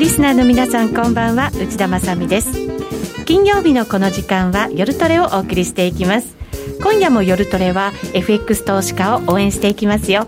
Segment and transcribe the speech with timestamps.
[0.00, 1.50] リスナーの皆さんこんばんは。
[1.50, 2.50] 内田まさです。
[3.26, 6.36] 金曜日のこの時間は夜トレをお送りしていきます。
[6.82, 10.26] 今夜も夜トレは FX 投資家を応援していきますよ。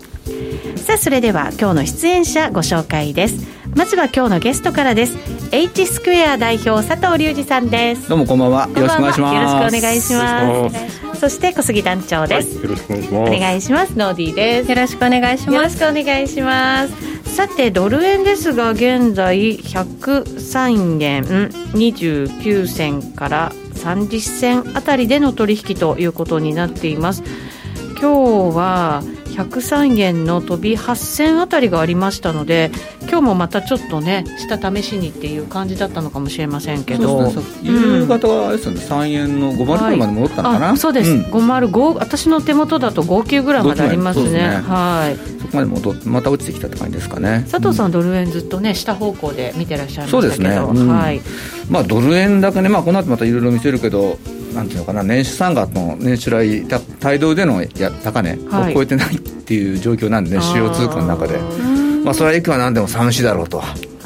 [0.75, 3.47] さあそれでは今日の出演者ご紹介です。
[3.75, 5.17] まずは今日のゲストからです。
[5.51, 8.07] H スクエア代表佐藤隆二さんです。
[8.07, 8.69] どうもこんばんは。
[8.69, 9.33] よろしくお願いします。
[9.33, 13.31] よろしくお願いしますそして小杉団長です、はい、よろしくお願いします。
[13.31, 13.97] お願いします。
[13.97, 14.69] ノーディーです。
[14.69, 15.55] よろしくお願いします。
[15.55, 17.33] よろしくお願いします。
[17.33, 27.23] さてドル円ですが現在103円29銭から30銭あたりでの取引ということになっています。
[28.01, 29.01] 今日は
[29.33, 37.33] 103円の飛び8000あたりがありましたので今日もまたちょっとね下試しにっていう感じだったのかもしれませんけど、ね、
[37.63, 45.17] 夕方はですね、うん、3円の50ぐらいまで戻ったのかな、はい、そうです、うん、505私の手元だと59ぐらいまでありますね、ね、はい。
[45.41, 47.45] そこまで戻また落ちてきたって感じですかね。
[47.49, 50.21] 佐藤さん、うん、ドル円ずっとね下方向で見てらっしゃいましたけど。
[50.21, 51.21] そうですね、はい。
[51.69, 54.17] まあドル円だけねまあこの後またいろいろ見せるけど
[54.53, 56.65] なんていうのかな年初3月の年初来
[57.05, 61.37] 帯同でのや高値を超えてないっていう状況なんでね、主要通貨の中で、
[62.03, 63.61] まあ、それはいくらなんでも寂しいだろうと。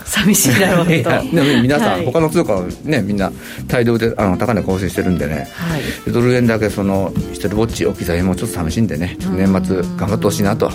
[0.06, 0.92] 寂しいだろうと。
[1.36, 3.31] でも皆さん、はい、他の通貨はねみんな
[3.67, 10.72] 大量であの高値更新してるんでね、はい、ドル円だけその一人ぼっち置き去りもちょっと寂しいんでね年末頑張ってほしいなと。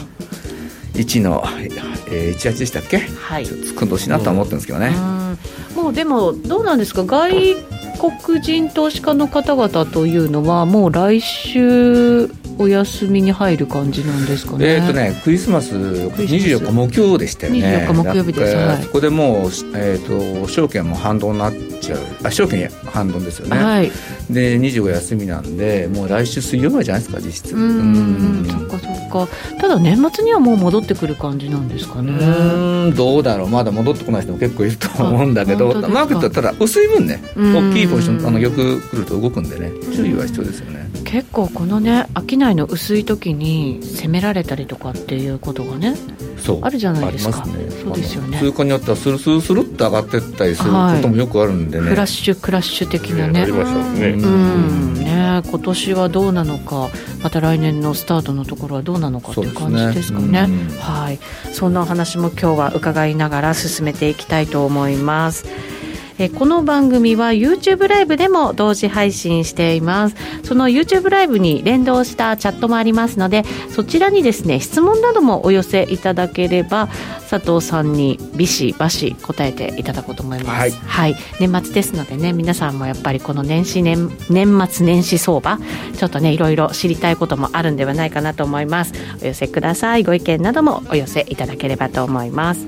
[0.94, 1.42] 1の、
[2.10, 4.94] えー、18でしたっけ、はい、突っ込んでほしいなと思ってるんですけどね、
[5.74, 7.04] もうでもどうなんですか？
[7.04, 7.32] 外
[8.24, 14.66] 国人投資家の方々というのはもう来週お休みに入る感じなんですかね。
[14.66, 17.86] えっ、ー、とね、クリスマス24日木曜でしたよね。
[17.88, 18.56] 24日木曜日です。
[18.56, 21.98] はい、そこでもうえっ、ー、と証券も反動になっちゃう。
[22.24, 23.56] あ証券反動ですよね。
[23.56, 23.90] はい。
[24.30, 27.54] で25休みなんで、もう来週水曜日じゃないですか実質。
[27.54, 28.46] うん。
[28.48, 29.28] そっかそっか。
[29.60, 32.12] ただ年末にはもう戻ってくる感じなんですかね。
[32.12, 33.48] うんどうだろう。
[33.48, 40.90] まだ戻ってこない人も結構いると思うんだけど、マーケットはただ薄い分ね、大きいポジションあのよく来ると動くんでね、注意は必要ですよね。
[41.04, 45.94] 結構このね商いの薄い時に攻められたりとかっていうことがね
[46.60, 48.38] あるじゃないですか、ね、そうですよね。
[48.38, 54.08] 通貨によってはスルスルスルっと上がっていったりすることもよくあるんでね、はい、クラッシュクラッシュ的なね、ありましたね。
[54.08, 54.94] うん。
[54.94, 56.88] ね今年はどうなのか
[57.22, 61.18] また来年のスタートのところはどうなのかっていう感じですかね、ね、はい。
[61.52, 65.46] そんなお話も今日は伺いながら進めていきたいと思います
[66.18, 70.16] えこの番組は YouTube ライブでも同時配信しています。
[70.42, 76.88] その YouTube ライブに連動したチャットもありますのでそちらにですね質問などもお寄せいただければ
[77.30, 85.58] 佐藤さんにビシバシ答えていただこうと思います、はい、はい、年末ですのでね皆さんもやっぱりこの年始年年末年始相場
[85.96, 88.92] ちょっとねいろいろ知りたいこともあるんではないかなと思います。
[89.22, 90.02] お寄せください。
[90.02, 92.66] ご意見などもお寄せいただければと思います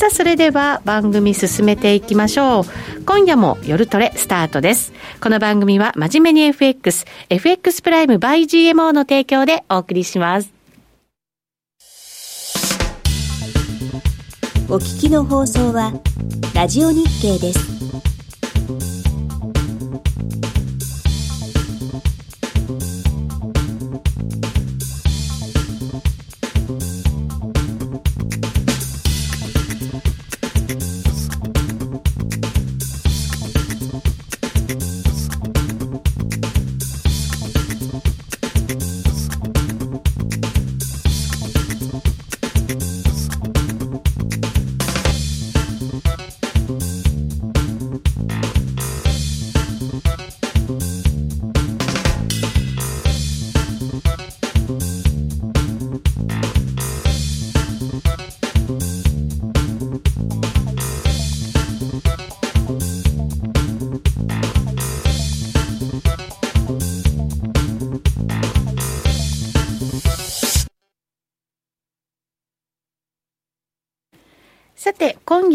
[0.00, 2.64] さあそれでは番組進めていきましょう。
[3.04, 4.94] 今夜も夜トレスタートです。
[5.20, 10.50] この番組は真面目に FX FX プライム by GMO の提供でお送りします。
[14.70, 15.92] お聞きの放送は
[16.54, 18.09] ラジオ日経です。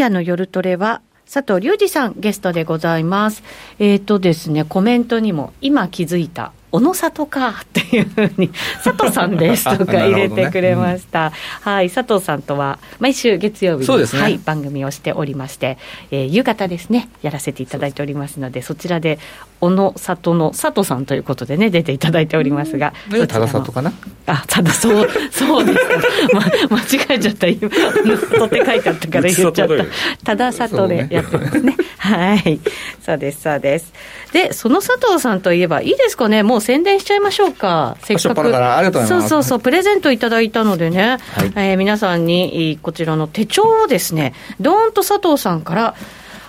[0.06, 3.44] 夜の夜トレは、佐藤隆二さんゲストでございます。
[3.80, 8.50] えっ、ー、とですね、コメントにも今気づいた小野里かっていうふうに、
[8.84, 11.30] 佐藤さんですとか入れてくれました。
[11.30, 11.36] ね。
[11.66, 15.78] うん、はい、佐藤さんとは毎週月曜日に、ね、はい、番組をしておりまして、
[16.12, 19.20] えー、夕方ですね、やらせていただいておりますので、そちらで
[19.62, 22.94] 小野里の佐藤さんということでね、出ていただいておりますが、
[23.30, 23.94] ただ里かな？
[24.26, 25.80] あ、ただそう、そうです。
[26.70, 29.76] ま、間違えちゃった、今、小野里って書いてあったから言っちゃった。
[30.26, 31.78] ただ里でやってますね。
[31.98, 32.60] はい。
[33.04, 33.94] そうです、そうです。
[34.36, 37.96] で、その佐藤さんといえば、いいですかね、もう宣伝しちゃいましょうか。
[38.04, 39.08] せっかく。
[39.08, 45.96] そうそうそう、プレゼントいただいたのでね、はい、えー、皆さんにこちらの手帳をですね、どーんと佐藤さんから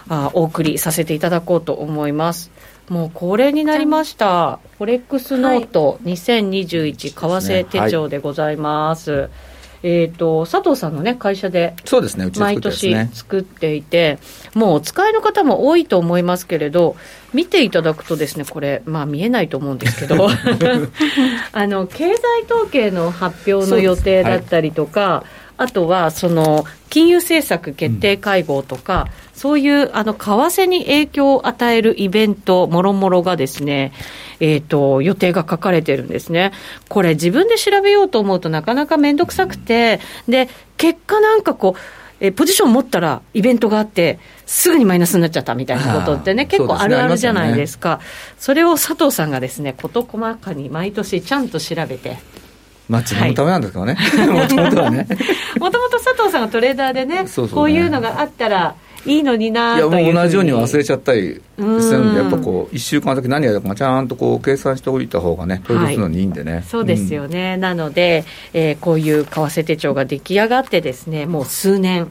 [0.09, 2.51] あお送りさせていただこうと思います。
[2.89, 9.13] もう恒例になりました、フォレックスノート2021為替手帳でございます。
[9.13, 9.31] はい
[9.83, 12.29] えーと、佐藤さんの、ね、会社でそうですね。
[12.37, 14.19] 毎年作っていて、
[14.55, 16.97] もうお使いの方も多いと思いますけれど、
[17.37, 20.27] 見ていただくとですね、これ、まあ見えないと思うんですけど、
[21.53, 25.23] あの経済統計の発表の予定だったりとか、
[25.59, 33.93] あとはその金融政策決定会合とか、うん、そういうあの為替に影響を与えるイベントもろもろがですね、
[34.41, 36.53] えーと、予定が書かれてるんですね。
[36.89, 40.49] これ自分で調べようと思うとなかなか面倒くさくて、で
[40.79, 41.81] 結果なんかこう
[42.21, 48.01] えポジション持ったらイベントがあって、すぐにマイナスになっちゃったみたいなことってね、結構あるあるじゃないですか、
[48.39, 52.19] そ、ね,、れを佐藤さんがですね、事細かに毎年ちゃんと調べて、
[52.89, 53.97] まあ、自分のためなんですけどね、
[54.33, 55.07] もともとはね。
[55.59, 57.53] もともと佐藤さんがトレーダーでね、そうそうね。
[57.55, 72.09] こういうのがあったら、いいのにないやもう同じように忘れちゃったりするんで、やっぱこう、1週間だけ何やるかちゃんとこう計算しておいた方がね、投資するのにいいんでね、はい、そうですよね、うん、なので、えー、こういう為替手帳が出来上がってですね、もう数年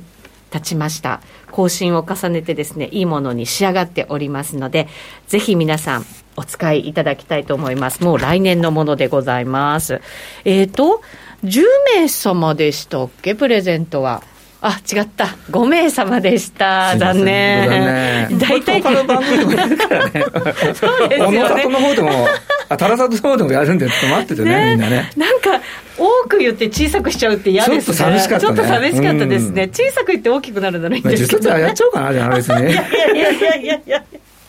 [0.52, 1.22] 経ちました。
[1.52, 4.88] 更新を重ねてですね、いいものに仕上がっておりますので、
[5.28, 6.06] ぜひ皆さん、
[6.38, 8.04] お使いいただきたいと思います。
[8.04, 10.02] もう来年のものでございます。
[10.44, 11.02] えっ、ー、と、
[11.46, 11.64] 10
[11.96, 14.22] 名様でしたっけ、プレゼントは。
[14.68, 15.26] あ、違った。
[15.52, 16.98] 5名様でした。
[16.98, 18.40] 残念。
[18.40, 18.82] 大体。
[18.82, 20.26] 他の番組もやるからね。
[20.74, 21.40] そうですよね。
[21.40, 22.28] 小野里の方でも、
[22.70, 25.12] あ、タラサトの方でもやるんで、ちょっと待っててね、ねみんなね。
[25.16, 25.62] なんか、
[26.00, 27.84] 多く言って小さくしちゃうって嫌ですね。
[27.84, 29.68] ちょっと寂しかった、ね、ちょっと寂しかったですね。
[29.68, 31.40] 小さく言って大きくなるならいいんですけど。
[31.44, 32.62] 実はやっちゃおうかな、じゃあ、別に。
[32.62, 34.04] いやいやいやいやいや。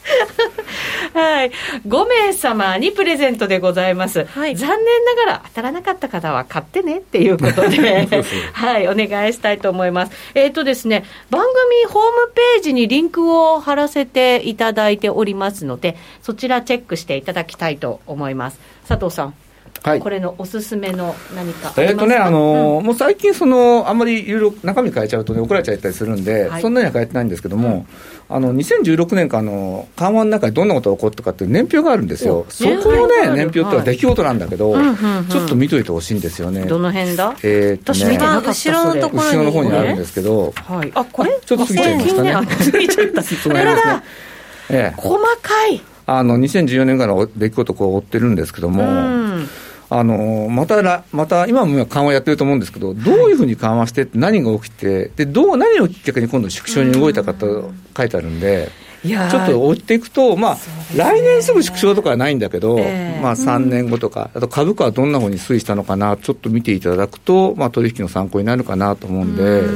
[1.14, 1.50] はい、
[1.86, 8.06] 5名様にプレゼントでございます、はい、残念ながら当たらなかった方は買ってねっていうことで。
[8.52, 10.12] はい、お願いしたいと思います。
[10.34, 18.60] えっ、ー、とですね番組ホームページにリンクを貼らせていただいておりますのでそちらチェックしていただきたいと思います。
[18.86, 19.34] 佐藤さん
[19.86, 27.86] はい、これのおすすめの何かえっ、ー、とね、あのーうん、もう最近その、あんまりいろいろ中身変えちゃうとね、怒られちゃったりするんで、はい、そんなには変えてないんですけども、
[28.28, 36.64] うん、あの2016年間の緩和の中でどんなことが起こったかっていう年表があるんですよ、そこのね、年表っては出来事なんだけど、はい、ちょっと見といてほしいんですよね。
[36.64, 37.36] どの辺だ？
[37.44, 41.38] えー、とね、後ろのところ後ろの方にあるんですけど、はい、あこれ？
[41.46, 42.32] ちょっと過ぎちゃいましたね。
[42.32, 44.02] 過ぎちゃった、 それだ、
[44.68, 45.80] ええ、細かい。
[46.08, 49.25] あの2014年からの出来事を追ってるんですけども、うん
[49.88, 58.70] あのまたまた今も緩和やってると思うんですけど、どういうふうに緩和して、何が起きて、でどう何をきっかけに今度、縮小に動いたかと書いてあるんで。
[59.06, 60.56] ちょっと追っていくと、まあ、
[60.96, 69.60] 来年すぐ縮小とかはないんだけど、えー、まあ、3年後とか、あと株価はどんなふうに推移したのかな、ちょっと見ていただくと、まあ、取引の参考になるかなと思うんで。
[69.60, 69.72] う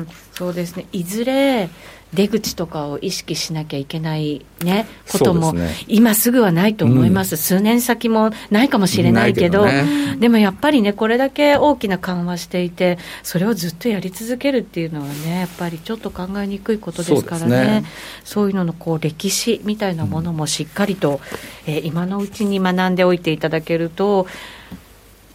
[0.00, 0.08] ん。
[0.32, 0.86] そうですね。
[0.92, 1.68] いずれ
[2.14, 17.84] 出口とかを意識しなきゃいけないね、ことも、ね、今すぐはないと思います、うん、数年先もないかもしれないけど、ね、でもやっぱりね、これだけ大きな緩和していて、それをずっとやり続けるっていうのはね、やっぱりちょっと考えにくいことですからね、
[18.24, 21.20] そう、ね,、いうののこう歴史みたいなものもしっかりと、
[21.66, 24.26] うん、えー、今のうちに学んでおいていただけると、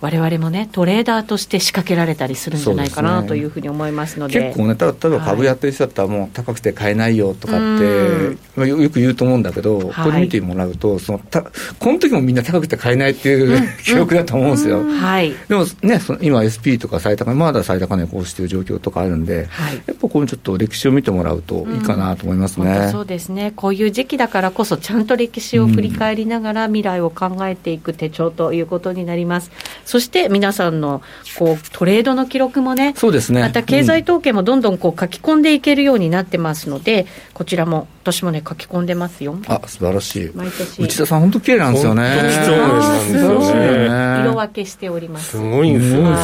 [0.02, 14.86] われわれもね、トレーダーとして仕掛けられたりするんじゃないかなというふうに思いますので、ね、結構ね、例えば株やってる人だったら、もう高くて買えないよとかって、よく言うと思うんだけど、これ見てもらうと、そのたこの時もみんな高くて買えないっていう、 記憶だと思うんですよ。
[14.86, 29.52] はい、でもね、その今、SP とか最高値、まだ最高値こうしている状況とかあるんで、はい、やっぱこういうちょっと歴史を見てもらうといいかなと思いますね、そうですね、こういう時期だからこそ、ちゃんと歴史を振り返りながら、未来を考えていく手帳ということになります。
[29.90, 31.02] そして皆さんんの
[31.40, 39.40] こうトレードの記録もね、そうですねまた経済統計もどんどんこう書き込んでいけるようになってますので、こちらも私もね、書き込んでますよ。
[39.48, 40.32] あ素晴らしい。
[40.36, 40.84] 毎年。
[40.84, 42.04] 内田さん、本当綺麗なんですよね。
[42.44, 44.22] 貴重なんですよね。
[44.22, 45.32] 色分けしております。
[45.32, 46.16] すごいんですよね。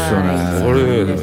[0.64, 1.18] これ、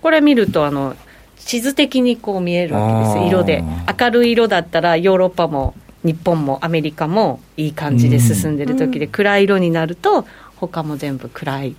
[0.00, 0.96] これ見ると、あの、
[1.36, 3.64] 地図的にこう見えるわけです色で。
[3.98, 5.74] 明るい色だったら、ヨーロッパも
[6.04, 10.26] 日本もアメリカもいい感じで進んでる時で、暗い色になると、
[10.58, 11.76] 他も全部暗い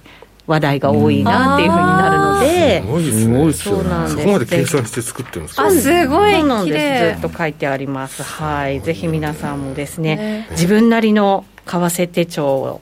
[0.47, 3.53] 話題が多いなっていうふうになるので、すごいですね。
[3.53, 4.15] そうなんです。
[4.17, 5.65] そこまで計算して作ってるんですか？
[5.65, 6.43] あすごい。
[6.43, 7.19] なんです。
[7.21, 8.23] ずっと書いてあります。
[8.23, 8.81] はい。
[8.81, 12.81] ぜひ皆さんもですね自分なりの為替手帳を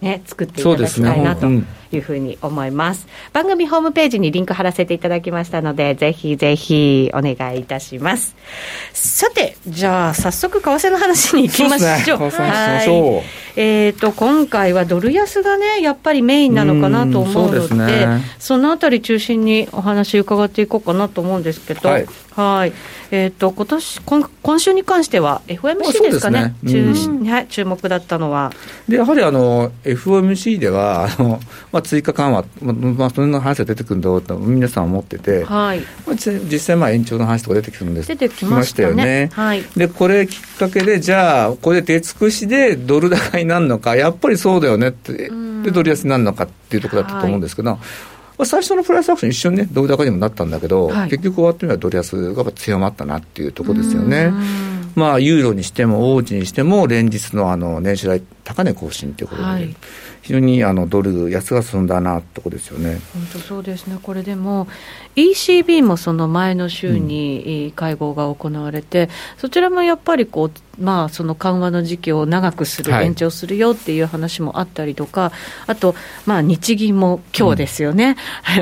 [0.00, 1.48] ね、作っていただきたいなと
[1.96, 8.36] いうふうに思います、番組ホームページにリンク貼らせていただきましたのでぜひぜひお願いいたします。
[8.92, 13.46] さてじゃあ早速為替の話にいきましょう、ね、はい。
[13.58, 22.72] えーと、今回はドル安がね、やっぱりメインなのかなと思うので、そね、そのあたり中心にお話伺っていこうかなと思うんですけど、はい、はい。
[23.10, 28.52] えーと、今年今今週に関しては、FOMC ですかね、ね中注目だったのは。
[28.86, 31.40] でやはりあの FOMC ではあの、
[31.72, 35.80] まあ、追加緩和、まあ、そんな話が出てくるんだろうと皆さん思ってて、はい。
[36.06, 38.08] まあ、実際、延長の話とか出てくるんです。
[38.08, 39.30] 出てきましたよね。
[39.32, 45.30] はい、でこれきっかけで、じゃあ、これで出尽くしでドル高になるのか、やっぱりそうだよねって、
[45.62, 47.70] でドル安になるのかっていうところだったと思うんですけど。
[47.70, 54.32] はいまあ、最初のプライスアクション、一瞬ね、ドル高にもなったんだけど、はい、結局終わってみればドル安が強まったなっていうところですよね。
[54.94, 59.76] まあ、ユーロにしても、オージにしても、連日のあの年初来高値更新ということで、はい、
[60.22, 63.00] 非常にあのドル安が進んだなってことですよね。
[63.12, 64.66] 本当そうですね、これでも、
[65.16, 69.08] ECB もその前の週に会合が行われて、うん、
[69.38, 75.32] そちらもやっぱりこう、まあ、その緩和の時期を長くする、延長するよっていう話もあったりとか、
[75.66, 75.94] あと、
[76.26, 78.16] まあ、日銀も今日ですよね、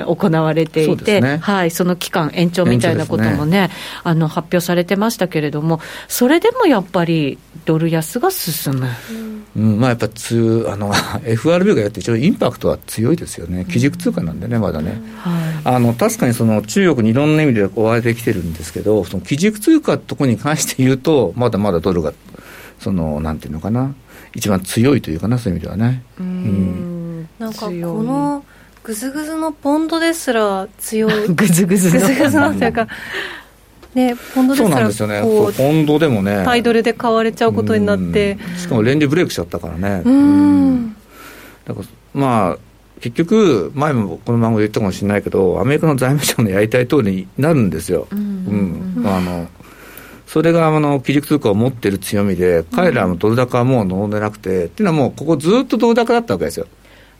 [0.06, 3.70] うん、 行われていて、ね、はい、その期間延長みたいなこともね、ね。
[4.02, 8.88] あの発表されてましたけれども、それでもやっぱりドル安が進む。
[9.56, 10.92] うん、まあ、やっぱつあの
[11.24, 15.00] FRB がやって一応インパクトは強いですよね、基軸通貨なんでね、まだね。
[15.64, 22.12] あの確かにその中国にいろんな意味で追われてきてるんですけど、その基軸通貨ってところに関して言うと、まだまだドルが、
[22.78, 23.94] そのなんていうのかな、
[24.34, 26.02] 一番強いというかな、そういう意味ではね。
[26.18, 27.28] うん、うん。
[27.38, 28.44] なんかこの
[28.82, 31.28] ぐずぐずのポンドですら強い。
[31.34, 32.00] ぐずぐずの。
[32.06, 32.88] ぐずぐずのというか。
[33.94, 40.96] ね、ポンドですからそうなんですよね、ポンドでもね、タイドルで買われちゃうことになって、しかも連利ブレイクしちゃったからね、うん、
[41.64, 42.58] だからまあ、
[43.04, 48.08] 結局、前もこの番組言ったかもしれないけど、アメリカの財務省のやりたい通りになるんですよ。
[48.10, 49.46] うん、うん、あの
[50.26, 56.66] それがあの基軸通貨を持ってる強みで、彼らもドル高はもう望んでなくて、っていうのはもう、ここずっとドル高だったわけですよ。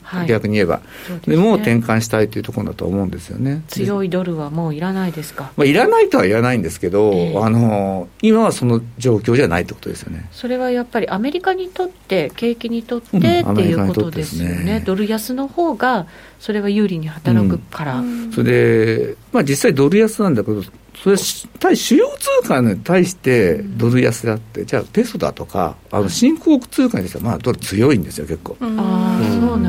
[0.05, 0.81] はい、逆に言えば、
[1.27, 3.63] で、ね、もう転換したいというところだと思うんですよね。
[3.69, 10.29] 強いドルはもういらないですか、まあ、いらないとは言わないんですけど、えー、あの今はその状況じゃないってことですよね。
[10.31, 16.07] それはやっぱりアメリカにとって、景気にとって、うん、っていうことですよね、ドル安の方が、
[16.39, 18.01] それは有利に働くから。
[18.01, 20.63] うん、それで、まあ、実際、ドル安なんだけど、
[21.05, 21.19] それ
[21.59, 28.57] 対主要通貨に対してドル安であって、じゃあペソだとか、あの新興国通貨にしては、まあ、ドル強いんですよ、結構。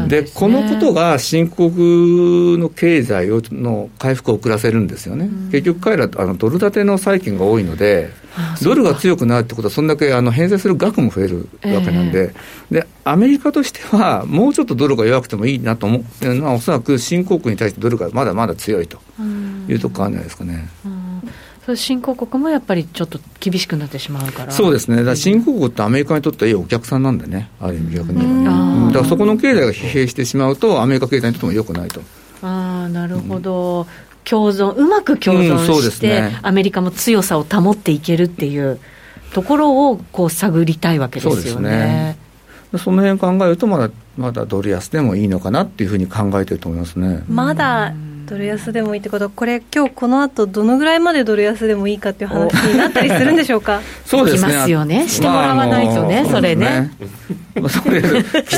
[0.08, 1.72] で、ね、このことが新興
[2.58, 5.30] の経済をの回復を遅らせるんですよね。
[5.52, 8.12] 結局、彼らあのドル建ての債券が多いので、
[8.64, 12.34] ドルが強くなるってことは、そんだけあの返済する額も増えるわけなんで、
[12.72, 19.00] えー、で、アメリカとしては、もうちょっとドルが弱くてもいいなと思うのは、おそらく新興国に対してドルがまだまだ強いと
[19.68, 20.70] いうところあるんじゃないですかね。
[21.76, 24.52] 新興国もやっぱりちょっと厳しくなってしまうから。
[24.52, 28.44] そうですね、だから新興国ってアメリカにとってはいいお客さんなんでね、ある意味逆に。
[28.44, 28.46] ね、
[28.88, 32.02] だからそこの経済が疲弊してしまうと、アメリカ経済にとってもよくないと。
[32.44, 33.86] あなるほど、うん、
[34.24, 38.80] 共存、うまく共存して、うんね、アメリカも強さを保っていけるっていう
[39.34, 41.42] ところをこう探りたいわけですよね。
[41.42, 42.18] そうですね。
[42.78, 47.24] その辺考えるとまだ、まだドル安でもいいのかなっていうふうに考えてると思いますね。
[47.28, 47.94] まだ
[48.28, 49.26] ドル安でもいいってこと？
[49.26, 53.82] は、これ、今日この後どのぐらいまでドル安でもいいかっていう話になったりするんでしょうか？
[54.06, 54.54] そうですね。
[54.56, 55.08] ますよね。
[55.08, 56.92] してもらわないとね、まあ、それね。
[57.60, 58.08] まあ、それ、き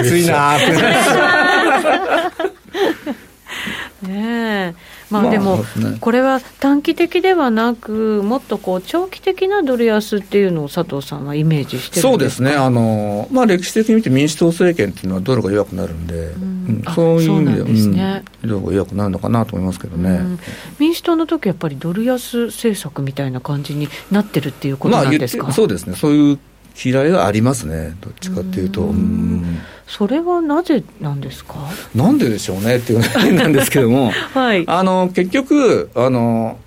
[0.01, 0.71] ついなって。
[4.07, 4.75] ねえ。
[5.10, 5.64] まあでも、
[6.02, 20.40] これは短期的ではなく、もっとこう長期的なドル安っていうのを佐藤さんはイメージしてそうですね、あのまあ、歴史的に見て、民主党政権っていうのはドルが弱くなるんで、うん、そういう意味では、ねうん、ドルが弱くなるのかなと思いますけどね、うん、
[20.80, 26.40] 民主党の時やっぱりドル安政策みたいな感じになってるっていうことなんですか、まあ、そうですね、そういう
[26.84, 28.81] 嫌いがありますね、どっちかっていうと。
[28.81, 29.60] うん。
[29.88, 31.55] それはなぜなんですか？
[31.96, 36.60] なんででしょうねっていう話なんですけども、 はい、あの結局あの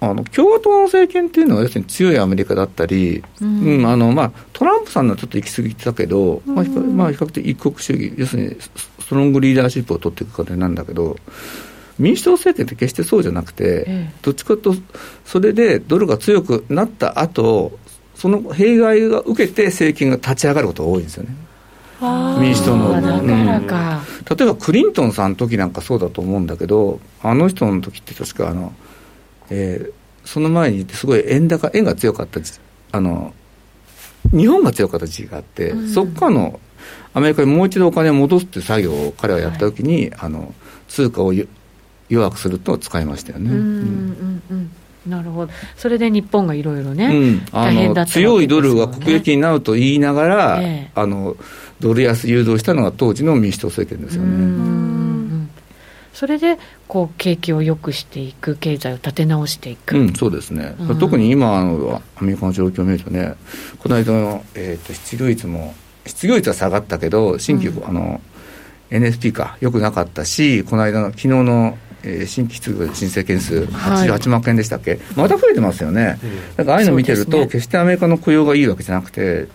[0.00, 11.16] あの共和党の政権っていうのは要するに強いアメリカだったり、うん、うん、あのまあ、トランプさんはちょっと行き過ぎてたけど、うん、まあ、まあ、比較的一国主義要するにストロングリーダーシップを取っていく過程なんだけど
[11.98, 14.74] 民主党政権って決してそうじゃなくて、ええ、どっちかと
[15.24, 17.78] それでドルが強くなった後
[18.24, 21.36] その弊害が受けて政権が立ち上がることが多いんですよね。
[22.40, 28.72] 民主党の、うん、例えばクリントンさんの時なんかそうだと思うんだけどあの人の時って確かあの、
[29.50, 29.92] えー、
[30.26, 32.40] その前にすごい円高円が強かった
[32.92, 33.34] あの
[34.30, 36.60] 日本が強かった時期があって、うん、そこからの
[37.12, 40.54] アメリカにもう一度お金を戻すっていう作業を彼はやった時に、はい、あの
[40.88, 41.34] 通貨を
[42.08, 43.50] 弱くすると使いましたよね。
[43.50, 44.42] うんうん。
[44.50, 44.70] うん
[45.06, 51.36] なるほど、それで日本がいろいろね、うん、あの強いドルが国益になると言いながら、えー、あの
[51.80, 54.84] ドル安誘導したのが当時の民主党政権ですよね。
[56.14, 63.34] それでこう景気を良くしていく、経済を立て直していく、うん、そうですね、うん、特に今のアメリカの状況を見るとね、
[63.80, 65.74] この間の、えーと、失業率も、
[66.06, 68.20] 失業率は下がったけど、新規、うん、あの
[68.90, 76.18] NSP か、よくなかったし、この間の昨日のえー、新規失業申請件数、88万件でしたっけ、はい、また増えてますよね、
[76.56, 79.48] だからああいうの見てると、ね、決してアメリカの雇用がいいわけじゃなくて、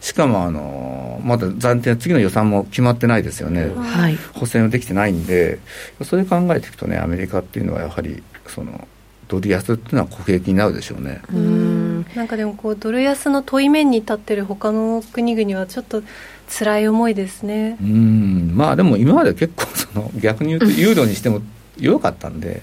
[0.00, 5.60] しかもあのまだ暫定次の予算も決まってないですよね、はい、補正もできてないんで、
[6.02, 8.88] それ考えていくとね、アメリカっていうのはやはり、その
[9.28, 11.22] ドル安っていうのは国益になるでしょうね。
[11.32, 12.06] うん。
[12.14, 16.02] なんかでもこうドル安の問い面に立ってる他の国々はちょっと
[16.50, 17.78] 辛い思いですね。
[17.80, 18.52] うん。
[18.54, 21.40] まあでも今まで結構その逆に言うとユーロにしても
[21.78, 22.62] 弱かったんで、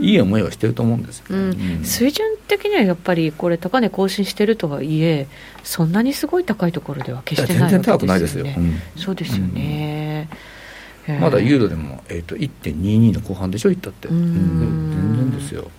[0.00, 5.26] いい思いをしてると思うんですよ、ねうん、水準的にはやっぱり、これ、高値更新してるとはいえ、
[5.64, 7.94] そんなにすごい高いところでは決してないわけですよね。
[7.98, 10.28] 全然高くないですよ、うん、そうですよね。
[11.20, 14.18] まだユーロでも、えーと、1.22の後半でしょ、いったって、全
[15.16, 15.70] 然ですよ、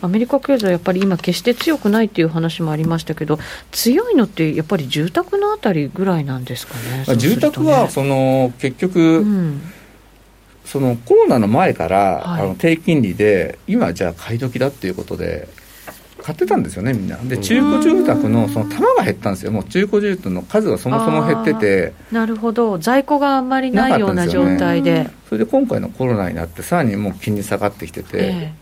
[0.00, 3.40] アメリカ経済、やっぱり今、決して強くないっていう話もありましたけど、
[3.72, 7.16] 強いのって、やっぱり住宅のあたりぐらいなんですかね、ね。
[7.16, 9.60] 住宅はその結局、うん
[10.68, 15.48] そのコロナの前から、はい、あの低金利で、今じゃあ買い時だっていうことで、
[16.22, 17.16] 買ってたんですよね、みんな。
[17.16, 21.94] で、中古住宅のその玉が減ったんですよ、もう中古住宅の数がそもそも減ってて。
[22.12, 25.04] なるほど、在庫があんまりないような状態で。
[25.04, 28.52] ね、それで今回のコロナになって、さらにもう金利下がってきてて、え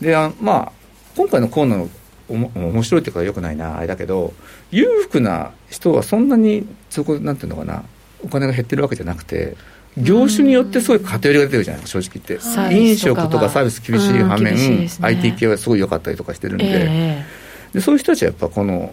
[0.00, 0.72] ー、であまあ、
[1.14, 1.90] 今回のコロナの
[2.28, 4.32] おも面白いっていうかよくないなあれだけど
[4.70, 7.84] 裕福な人はそんなにそこなんていうのかな
[8.24, 9.56] お金が減ってるわけじゃなくて
[9.96, 12.74] 業種によってすごい偏りが出てるじゃないですか、正直言って。
[12.74, 16.64] 飲食とかサービス厳しい反面、ね、IT 系はすごい良かったりとかしてるんで。
[16.66, 18.92] えー、で、そういう人たちはやっぱこの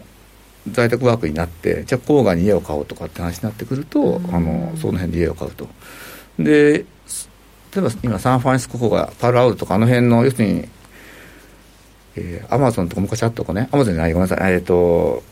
[0.70, 5.68] 在宅ワークになって、じゃあ郊外に家を買おうとかって話になってくると、あのその辺で家を買うと。
[6.38, 6.84] で、
[7.74, 10.68] 例えば今、サンフランシスコ郊外、パルアウルとか、あの辺の、要するに、
[12.16, 15.22] えー、アマゾンとか昔あったとかね、アマゾンじゃない、ごめんなさい、えっ、ー、と、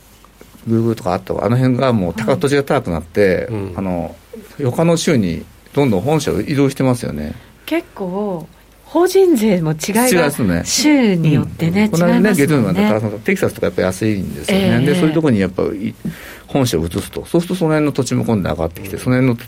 [0.66, 4.16] グーグルとかあったあの辺がもう高、土地が高くなって、うん、あの、
[4.64, 7.34] 他の州にどんどん本社を移動してますよね。
[7.66, 8.48] 結構
[8.84, 9.76] 法人税も違い
[10.14, 15.62] が州によってね、うん、この間ね月曜日までテキサスとかやっぱ安いんですよね、えー、でそういうところにやっぱ
[16.48, 17.24] 本社を移すと。
[17.24, 19.38] そうするとその辺の土地も今度上がってきて、その辺の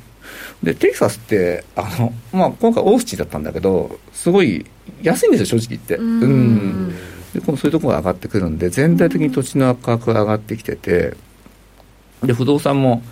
[0.62, 4.64] でテキサスってあの、まあ、今回オースチだったんだけどすごい
[5.02, 5.96] 安いんですよ正直言って。
[5.96, 6.94] うん。
[7.34, 11.14] でそういうところが上がってくるんで全体的に土地の価格が上がってきてて
[12.22, 13.02] で不動産も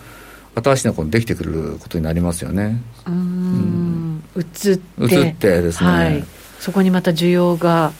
[0.55, 2.81] 新しいのができてくることになりますよね。
[3.07, 5.15] うん、移って。
[5.15, 6.25] 移ってですね、はい、
[6.59, 7.93] そこにまた需要が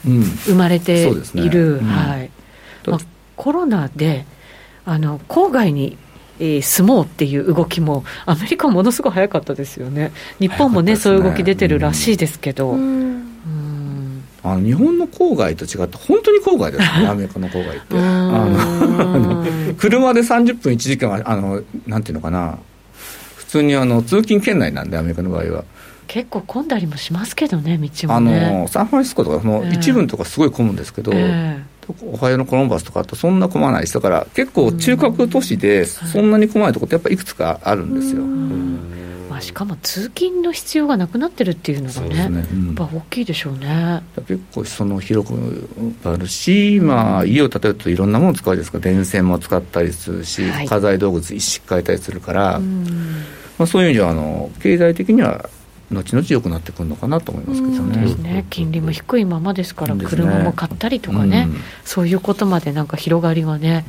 [0.46, 1.82] 生まれている、うんね。
[1.82, 2.32] うん、はい。
[2.88, 3.00] まあ、
[3.36, 4.26] コロナで
[4.86, 5.98] あの郊外に
[6.40, 10.96] えー、住もうっていう動きも、アメリカものすごい早かったですよね、日本もね、ね。
[10.98, 12.72] そういう動き出てるらしいですけど。
[12.72, 13.28] うん
[14.44, 17.98] あの日本の郊外と違って、本当に郊外ですね、アメリカの郊外って。
[17.98, 19.46] あの
[19.78, 22.58] 車で30分1時間あの、なんていうのかな、
[23.36, 25.64] 普通にあの通勤圏内なんで、アメリカの場合は。
[26.08, 38.24] 結構混んだりもしますけどね、道も、ね、あのサンフランシスコとか、その一部のとかすごい混むんですけど、えー、オハイオのコロンバスとかとそんな混まないです、だから結構中核都市でそんなに混まないところってやっぱいくつかあるんですよ。
[39.32, 42.48] まあ、しかも通勤の必要がなくなってるっていうのがね、ね。
[42.52, 44.04] うん、やっぱ大きいでしょうね。
[44.28, 45.70] 結構その広く
[46.04, 52.60] あるし、まあ、家を建てるといろんなものを使うですか電線も使ったりするし、はい、家財道具一式変えたりするから、
[53.58, 55.50] まあ、そういう意味ではあの経済的には
[55.94, 58.46] 後々良くなってくるのかなと思いますけどね,、ね。
[58.50, 63.86] 金利も低いままですから、車も買ったりとかね、うん、そういうことまでなんか広がりはね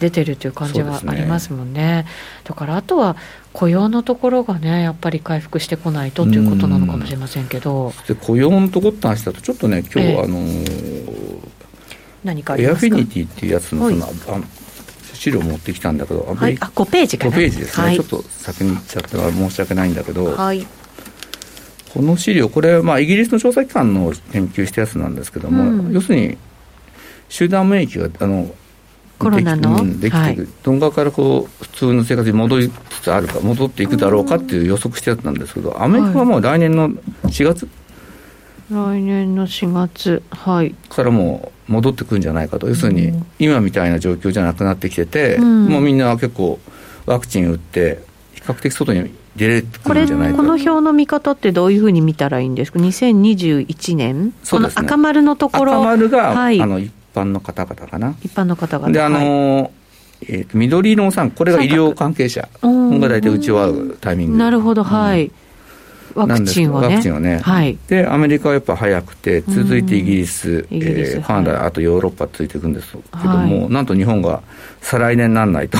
[0.00, 2.06] 出てるという感じはありますもんね、ね、
[2.44, 3.16] だからあとは
[3.56, 7.94] 雇用のところがねやっぱり回復してこないとということなのかもしれませんけど。
[8.06, 11.38] で雇用のところって話だとちょっとね今日、えー、あのー、
[12.22, 17.32] 何かエアフィニティっていうやつのその、はい、資料持ってきたんだけど、はい、あ5ページかな。
[17.32, 20.66] 5ページですね、はい、ちょっと先に言っちゃっては申し訳ないんだけど、はい、
[21.94, 26.36] この資料これはまあイギリスの調査機関の研究したやつなんですけども、うん、要するに
[27.30, 28.54] 集団免疫があの
[29.18, 30.36] コロナの、できてい。
[30.36, 37.68] く、どんがからこう普通の生活に戻りつつあるか、戻っていくだろうかっていう予測したやつなんですけど、アメリカはもう来年の4月、
[38.70, 46.58] 来年の4月、はい、からもう戻ってくるんじゃないかと、要するに今みたいな状況じゃなくなってきてて、うん、もうみんな結構、
[47.06, 48.02] ワクチン打って、
[48.34, 58.14] 比較的外に出れこれ、この表の見方ってどういうふうに見たらいいんですか、2021年、この赤丸のところ、赤丸が、はい、あの一般の方々かな。
[58.22, 58.92] 一般の方々。
[58.92, 59.70] で、あのーはい。
[60.28, 62.48] えーと、緑色の3、これが医療関係者。
[62.62, 64.38] が大体打ち終わるタイミング。
[64.38, 65.30] なるほど、はい、
[66.14, 66.86] ワクチンをね。
[66.88, 74.42] ワクチンをね、はい、で、アメリカはやっぱ早くて、続いてイギリス、イえー、カナダ、はい、あとヨーロッパついていくんですけども、はい、なんと日本が
[74.80, 75.78] 再来年なんないと。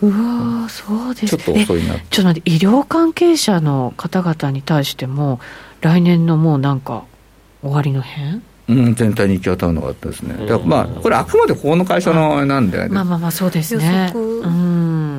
[0.00, 1.94] うわそうですちょっと遅いな。
[2.10, 5.40] ちょっと待って、医療関係者の方々に対しても、
[5.80, 7.02] 来年のもうなんか、
[7.62, 8.42] 終わりの辺？
[8.68, 14.12] うん、全体に行き渡るのがあったですね、だからまあ、これ、あくまでここの会社のなんで、ね、まあまあまあ、そうですね。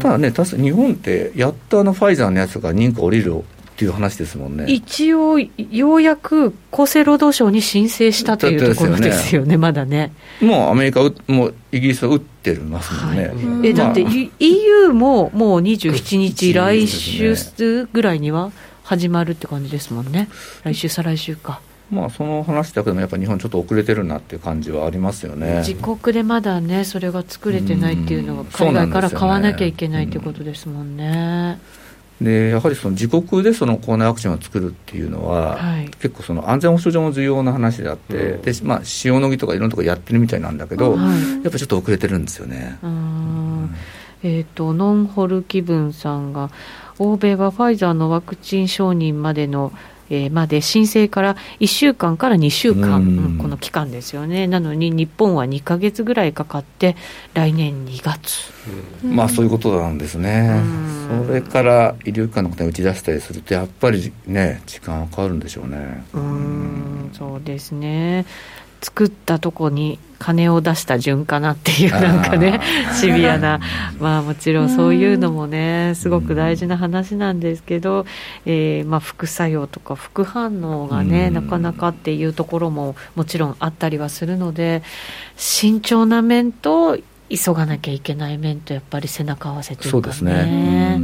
[0.01, 3.41] ただね、確か日本って、やっとあのファイザーのやつが認可降りるっ
[3.79, 4.65] ていう話ですもんね。
[4.67, 10.11] 一応、ようやく厚生労働省に申請したというところですよね、まだね。
[10.41, 13.27] もうアメリカ、もうイギリスは打ってますもんね。
[13.29, 14.05] はい、えだって、
[14.39, 18.51] EU ももう27日、来週ぐらいには
[18.83, 20.29] 始まるって感じですもんね、
[20.63, 21.61] 来週、再来週か。
[21.91, 25.63] まあ、その話だけでもやっぱり日本ちょっと遅れてるなっていう感じはありますよね。
[25.65, 31.59] 自国でまだねそれが作れてないっていうのは海外から買わなきゃいけないっていうことですもんね。
[32.21, 42.77] でやはりその自国でそのコロナワクチンを作るっていうのは、はい、結構その安全保障上も重要な話であって、うん、でまあ、塩野義とかいろんなところやってるみたいなんだけど、はい、やっぱちょっと遅れてるんですよね。
[42.83, 43.75] うん。
[44.21, 46.49] えーと、ノンホル気分さんが
[46.97, 49.98] 欧米はファイザーのワクチン承認までのえー、
[50.31, 56.95] まで申請から1週間から2週間、この期間ですよね、なのに日本は2か月ぐらいかかって、
[57.33, 58.51] 来年2月、
[59.03, 60.61] まあそういうことなんですね、
[61.25, 66.03] それから医療機関の方に打ち出したりすると、やっぱりね、時間はかかるんでしょうね。
[66.13, 68.25] うんそうですね
[68.81, 72.59] 作ったとこに金を出した順かなっていうなんかね
[72.99, 73.59] シビアな。
[73.99, 78.05] まあもちろんそういうのもねすごく大事な話なんですけど、
[78.45, 84.83] えー、まあ副作用とか副反応がねなかなかっていうところももちろんあったりはするので
[85.37, 86.97] 慎重な面と
[87.29, 91.01] 急がなきゃいけない面とやっぱり背中合わせというかね、ね、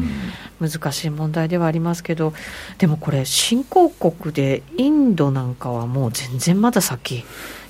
[0.60, 2.34] 難しい問題ではありますけど
[2.78, 7.24] でもこれ新興国でインドなんかはもう全然まだ先。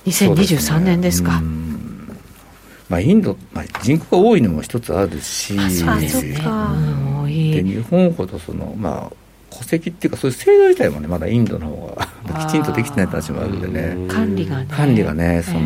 [0.06, 1.42] 2023年ですか。
[2.88, 6.36] まあ、インド、まあ、人口が多いのも一つあるし、そうですね、
[7.26, 11.98] 日本ほどその、まあ、戸籍っていうか、そういう制度自体もね、まだインドの方
[12.32, 15.60] がきちんとできてない話もあるんでね、管理がね、管理がねその、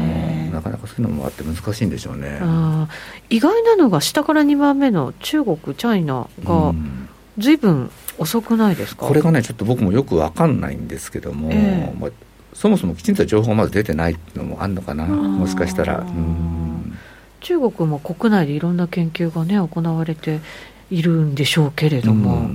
[0.53, 2.41] なかなかそういうのもあって難しいんでしょうね。
[3.29, 6.75] 意外なのが、下から2番目の中国、チャイナが、
[7.41, 9.07] ずいぶん遅くないですか？
[9.07, 12.11] これがね、ちょっと僕もよく分かんないんですけども、えー、まあ
[12.53, 16.05] そもそもきちんと情報まず出てないのもあるのかな、もしかしたら。
[17.41, 20.41] 中国も国内でいろんな研究がね行われて
[20.91, 22.49] いるんでしょうけれども。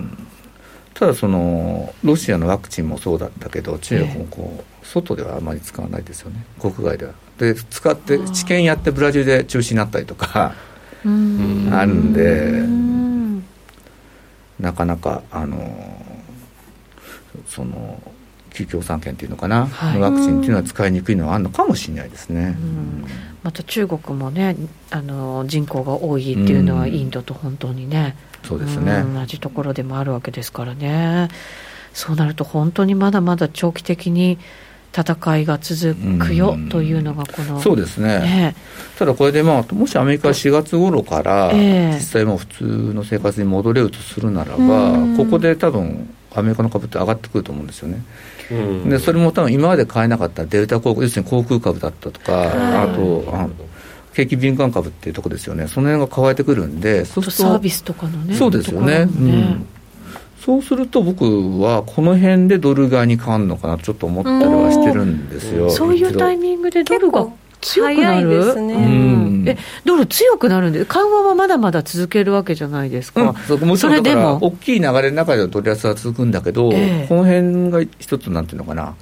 [0.94, 6.46] ただそのロシアのワクチンもそうだったけど中国もこう、えー、外ではあまり使わないですよね。
[6.60, 7.14] 国外では。
[7.38, 10.54] で使って治験やってブラジルで中止になったりとか
[11.04, 11.14] ある
[11.94, 12.62] んで
[14.60, 15.58] なかなかあの
[17.48, 18.02] その
[18.52, 22.56] 急共産権っていうのかな、はい、ワクチンっていうのは使いにくいのはあるのかもしれないですね。
[23.44, 24.56] また中国もね
[24.90, 29.04] あの人口が多いっていうのはインドと本当にね、そうですね。
[29.04, 31.28] 同じところでもあるわけですからね。
[31.94, 34.38] そうなると本当にまだまだ長期的に
[34.96, 38.56] 戦いが続くよというのがこの、そうですね、ね、
[38.98, 48.02] ただこれで、まあ、もしアメリカ4月頃から実際もう普通の生活に戻れるとするならば、ここで多分アメリカの株って上がってくると思うんですよね。
[48.90, 53.48] でそれも多分今まで買えなかったデルタ航空要するに航空株だったとか、あとあ
[54.14, 55.68] 景気敏感株っていうところですよね。
[55.68, 59.66] その辺が変わってくるんでそうするとサービスとかのねそうですよね、ね、うん、
[60.46, 61.24] そうすると僕
[61.60, 65.72] はこの辺でドル買いに変わるのかなとちょっと思ったりはしてるんですよ。
[65.72, 67.28] そういうタイミングでドルが
[67.62, 68.30] 強くなる。
[68.30, 74.38] ですね、うん、えドル強くなるんで、緩和はまだまだ続けるわけじゃないですか、うん、それでも。
[74.40, 78.94] 大きい流れの中では取り扱いは続くんだけど、えー、この辺が一つ、なんていうのかな。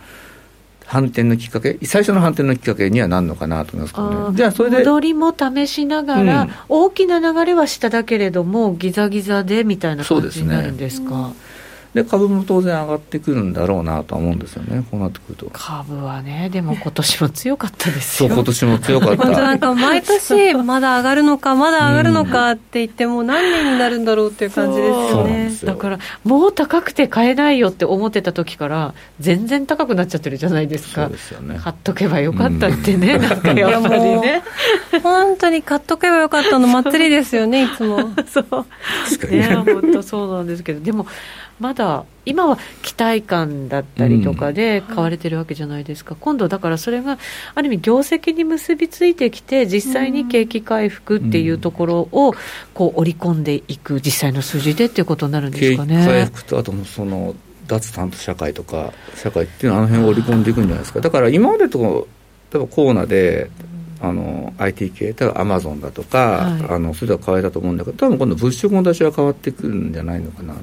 [0.94, 4.38] 反転のきっかけ、最初の反転のきっかけにはなるのかなと思いますけどね。
[4.38, 11.10] じゃあそれで戻りも試しながら、うん、大きな流れは下だけれども、ギザギザでみたいな感じになるんですか？
[11.10, 11.53] で
[12.04, 15.48] 株も当然上がってくるんだろうなとは思うんですよね、こうなってくると。
[15.54, 18.30] 株はね、でも今年も強かったですよ。
[18.30, 19.30] そう、今年も強かった。
[19.30, 25.52] なんか毎年、まだ上がるのか、まだ上がるのかって言って、もう何年になるんだろうっていう感じですよね。
[25.64, 31.04] だから、もう高くて買えないよって思ってた時から、全然高くなっちゃってるじゃないですか。
[31.04, 31.60] そうですよね。
[31.62, 34.42] 買っとけばよかったってね、なんかやっぱりね。
[35.04, 38.10] 本当に買っとけばよかったの祭りですよね、いつも。
[38.28, 38.66] そう。
[39.30, 41.06] ね、本当そうなんですけど、でも、
[41.64, 47.18] まだ今は期待感だったりとかで買われてるわけじゃないですか、うん、今度、だからそれが
[47.56, 52.36] ある意味、業績に結びついてきて、実際に景気回復っていうところを
[52.74, 55.96] こう織り込んでいく、実際の数字でっていうことになるんですかね。
[55.96, 57.34] 景気回復とあとその
[57.66, 61.00] 脱炭素社会とか、社会っていうのは、あの辺を織り込んでいくんじゃないですか。
[61.00, 62.08] だから今までと
[62.52, 63.50] 例えばコーナで
[64.04, 70.56] あの IT 系、例えばアマゾンだとか、はい、あのそれでは変われたと思うんだけど、多分今度、物色の出しは変わってくるんじゃないのかな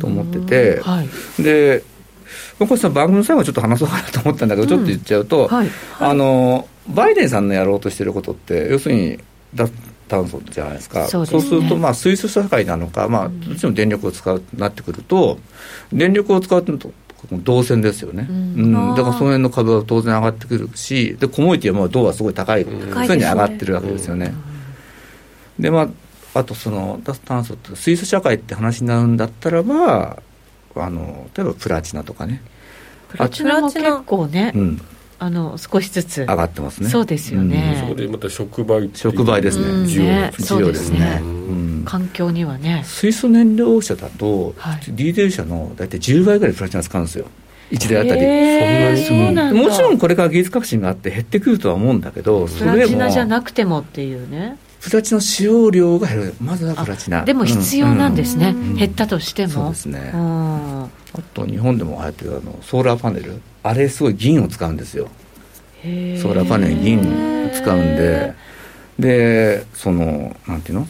[0.00, 1.04] と思ってて、は
[1.38, 1.84] い、で、
[2.58, 9.18] これさ、番組の最後ちょっと話そうかなと思ったんだけど、うん、ちょっと言っちゃうと、はい、あの、バイデンさんのやろうとしてることって、要するに、
[9.54, 9.70] 脱
[10.08, 15.38] 炭素じゃないですか、そう、ね,、すると、まあ、水素社会なのか、まあ、どっちも電力を使うとなってくると、
[15.92, 16.92] 電力を使うと
[17.32, 24.34] 動線ですよね、うん、うん、だからその辺の株は当然上がってくるし、でコモディティはもう銅はすごい高い、うん、そういうに上がってるわけですよね。
[25.58, 25.88] でま
[26.34, 30.18] あ、あとその脱炭素って水素社会って話になるんだったらば
[30.74, 32.42] あの例えばプラチナとかね。
[33.08, 34.80] プラチナも結構ね、うん、
[35.20, 36.88] あの少しずつ上がってますね。
[36.88, 41.20] そうですよね、うん、そこでまた触媒触媒ですね、需要需要ですね、
[41.84, 42.82] 環境にはね。
[42.84, 47.26] 水素燃料車だと、はい、ディーゼル車の大体10倍ぐらいプラチナ使うんですよ。
[47.70, 49.04] 1台あたり。
[49.06, 54.58] そんなにもちろんこれから技術革新があって減ってくるとは思うんだけどプラチナじゃなくてもっていうね。
[54.80, 57.24] プラチナ使用量が減るまずはプラチナ。
[57.24, 59.52] でも必要なんですね、うん、減ったとしても。
[59.52, 60.10] そうですね。
[60.14, 60.88] あ
[61.32, 63.40] と日本でも流行ってるあのソーラーパネル。
[63.62, 65.08] あれすごい銀を使うんですよ。
[65.82, 68.34] ソーラーパネルに銀使うんで。
[68.98, 70.86] でそのなんていうの？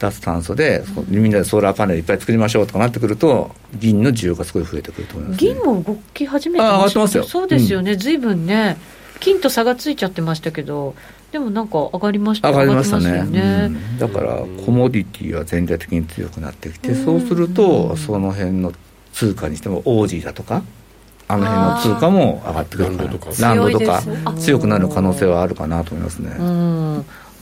[0.00, 7.24] 脱炭素で、みんなでソーラーパネルいっぱい作りましょうとかなってくると、銀の需要がすごい増えてくると思います、ね、銀も動き始めてますよ。
[7.24, 8.78] そうですよね、ずいぶんね、
[9.20, 10.94] 金と差がついちゃってましたけど、
[11.32, 13.66] でもなんか上がりました上がりましたね、ね。
[13.66, 18.72] うん、だからコモディティは全体的に強くなってきて、そうすると、その辺の
[19.12, 20.62] 通貨にしても、オージーだとか。
[21.28, 23.30] あの辺の通貨も上がってくるランドとか。
[23.38, 24.02] ランドとか
[24.36, 26.30] 強くなる可能性はあるかなと思いますね。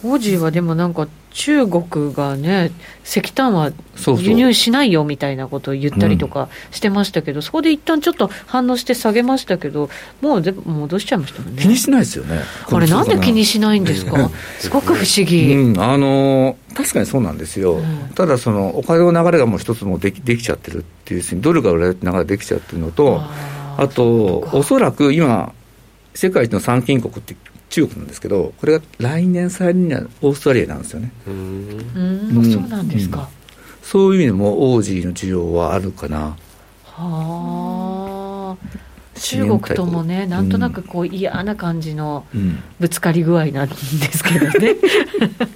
[0.04, 2.70] うんオージーはでもなんか中国がね
[3.04, 3.72] 石炭は
[4.18, 11.62] 輸入しないよみたいなことを言ったりとかしてましたけど、そこで一旦ちょっと反応して下げましたけどもう全部戻しちゃいましたもんね。
[11.62, 14.30] 気にしないですよねあれなんで気にしないんですか？
[14.60, 23.20] すごく不思議、うん、あの確かにそうなんですよ、うん、ただそのお金の流れがもう一つもできできちゃってるっていうドルが売られて流れできちゃってるのと
[23.76, 25.52] あとおそらく今
[26.14, 27.36] 世界一の参勤国って
[27.70, 31.12] 中国なんですけど、これが来年再来年はオーストラリアなんですよね。
[31.26, 33.26] うん、そうなんですか、うん、
[33.82, 36.36] そういう意味でもオージーの需要はあるかな。
[36.84, 38.78] はあ。
[39.20, 42.24] 中国ともね、なんとなくこう嫌な感じの
[42.78, 44.76] ぶつかり具合なんですけどね、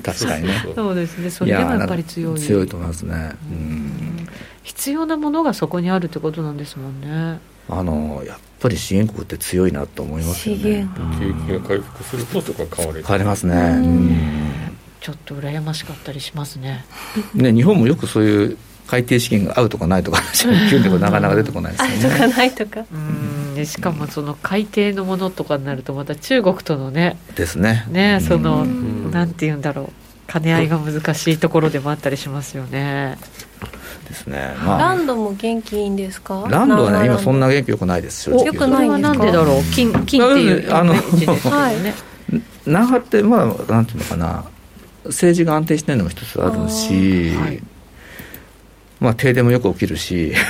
[0.03, 2.41] 確かにね、そうですね、それでもやっぱり強い。
[2.41, 4.27] 強いと思いますね、うん、
[4.65, 7.39] 必要なものがそこにあるってことなんですもんね。
[7.69, 10.89] あのやっぱり資源国って強いなと思いますよね。
[11.19, 13.03] 景気が回復するとそこは変わる。
[13.03, 13.55] 変わりますね。
[13.55, 14.53] うん
[15.01, 16.85] ちょっと羨ましかったりしますね。
[17.35, 20.23] ね日本もよくそういう海底資源が合うとかないとか
[20.71, 22.15] 急になかなか出てこないですよね。
[22.15, 22.85] とかないとか。
[22.93, 27.17] うんでしかもその海底のものとかになるとまた中国とのね。
[27.35, 27.85] ですね。
[27.91, 29.91] ねそのなんて言うんだろ
[30.29, 33.19] う兼ね合いが難しいところでもあったりしますよね。
[34.09, 36.47] ですね、まあ、ランドも元気いいんですか？
[36.51, 40.95] ランドはね今そんな元気よくないです正直よくないんなんでだろう金金っていうあの、
[41.51, 41.77] はい、
[42.67, 44.45] 那覇ってまあなんていうのかな。
[45.05, 47.61] 政治が安定してないのも一つあるし、はい、
[49.03, 50.33] まあ停電もよく起きるし。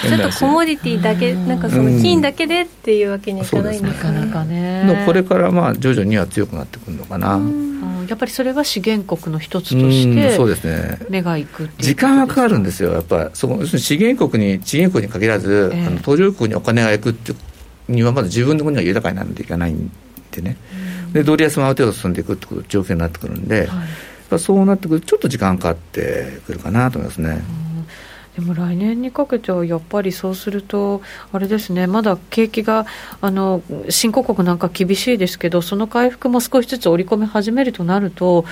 [0.00, 3.82] ちょっとコモディティだけなんかその金だけでっていうわけにはいかないん。
[3.82, 7.40] ですかね,、かねこれからまあ徐々には強くなってくるのかな、
[8.08, 10.98] やっぱりそれは資源国の一つとしてそうですね。
[11.10, 13.24] 目がいく時間がかかるんですよやっぱ。
[13.24, 17.32] りそこ資源国に資源国に限らず、えー、あの途上国にお金がいくって
[17.88, 19.90] にはまだ自分の国が豊かにならないといけないん
[20.30, 20.56] でね、
[21.12, 23.88] でドル安もある程度進んでいくってこと状況になってくるんで、はい、
[24.36, 27.42] そうなってくるとちょっと時間かかってくるかなと思いますね。
[28.38, 32.86] でも来年にかけてはやっぱりそうすると、あれですね、まだ景気が
[33.20, 38.44] あの新興国なんか厳しいですけど、その回復も少しずつ織り込み始めるとなると、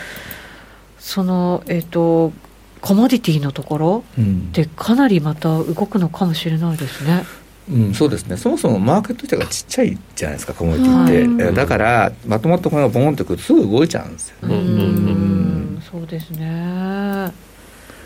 [0.99, 2.33] その、えっ、ー、と、
[2.81, 4.05] コモディティのところ
[4.53, 7.12] でかなりまた動くのかもしれないですね。
[7.15, 7.46] うん、
[7.94, 8.37] そうですね。
[8.37, 16.46] そもそもマーケット自体がちっちゃいじゃないですかコモディティって、はい、だからまとまったこのボンってくるとすぐ動いちゃうんですよ、うん、そうですね、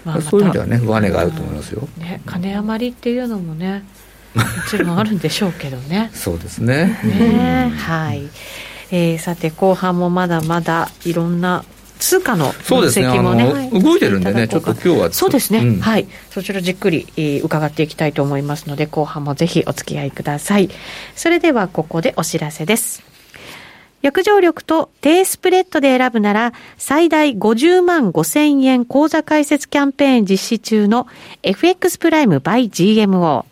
[0.05, 3.85] まあ、そういう意味ではね上値があると思いますよ、ね、金余りっていうのもね
[4.35, 6.11] もちろんあるんでしょうけどね。
[6.15, 7.01] そうですね。
[7.03, 8.29] ねはい、
[8.93, 11.65] えー、さて後半もまだまだいろんな
[12.01, 20.71] 通貨の分析もね、ね動いてるんでね、ちょっと今日はそうですね、うん、はい、そちらじっくり、えー、伺っていきたいと思いますので、後半もぜひお付き合いください。
[21.15, 23.03] それではここでお知らせです。
[24.03, 31.07] 約定力と低スプレッドで選ぶなら、最大50万5千円口座開設キャンペーン実施中の
[31.43, 33.45] FX プライム by GMO。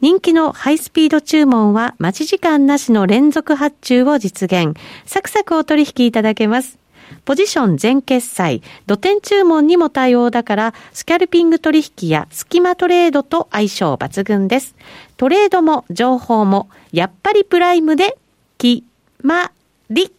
[0.00, 4.74] 人気のハイスピード注文は待ち時間なしの連続発注を実現。
[5.04, 6.81] サクサクお取引いただけます。
[7.24, 14.74] ポジション全決済、土点注文にも対応だから、スキャルピング取引やスキマトレードと相性抜群です。
[15.16, 18.16] トレードも情報も、やっぱりプライムで、
[18.58, 18.84] 決
[19.22, 19.50] ま
[19.90, 20.12] り。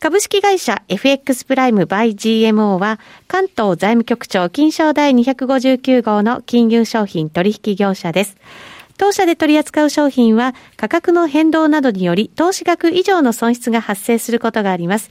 [0.00, 8.36] 株式会社 FX プライムバイ GMO は関東財務局長金賞第259号の金融商品取引業者です。
[8.98, 15.10] 当社で取り扱う商品は価格の変動などにより投資額以上の損失が発生することがあります。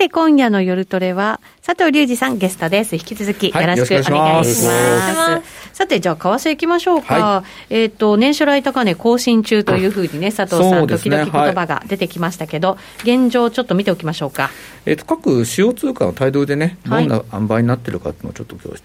[0.00, 2.96] て、今夜の夜トレは、佐藤隆二さんゲストです。
[2.96, 5.74] 引き続きよろしくお願いします。
[5.74, 7.14] さて、じゃあ、為替いきましょうか。
[7.14, 14.50] はい、えっ、ー、と、年初来高値更新中というふうにね、佐藤さん、時々言葉が出てきましたけど、はい、現状、ちょっと見ておきましょうか。
[14.86, 18.82] えっ、ー、と、各主要通貨の態度でね、どんな塩梅になってるかっていうのをちょっと今日、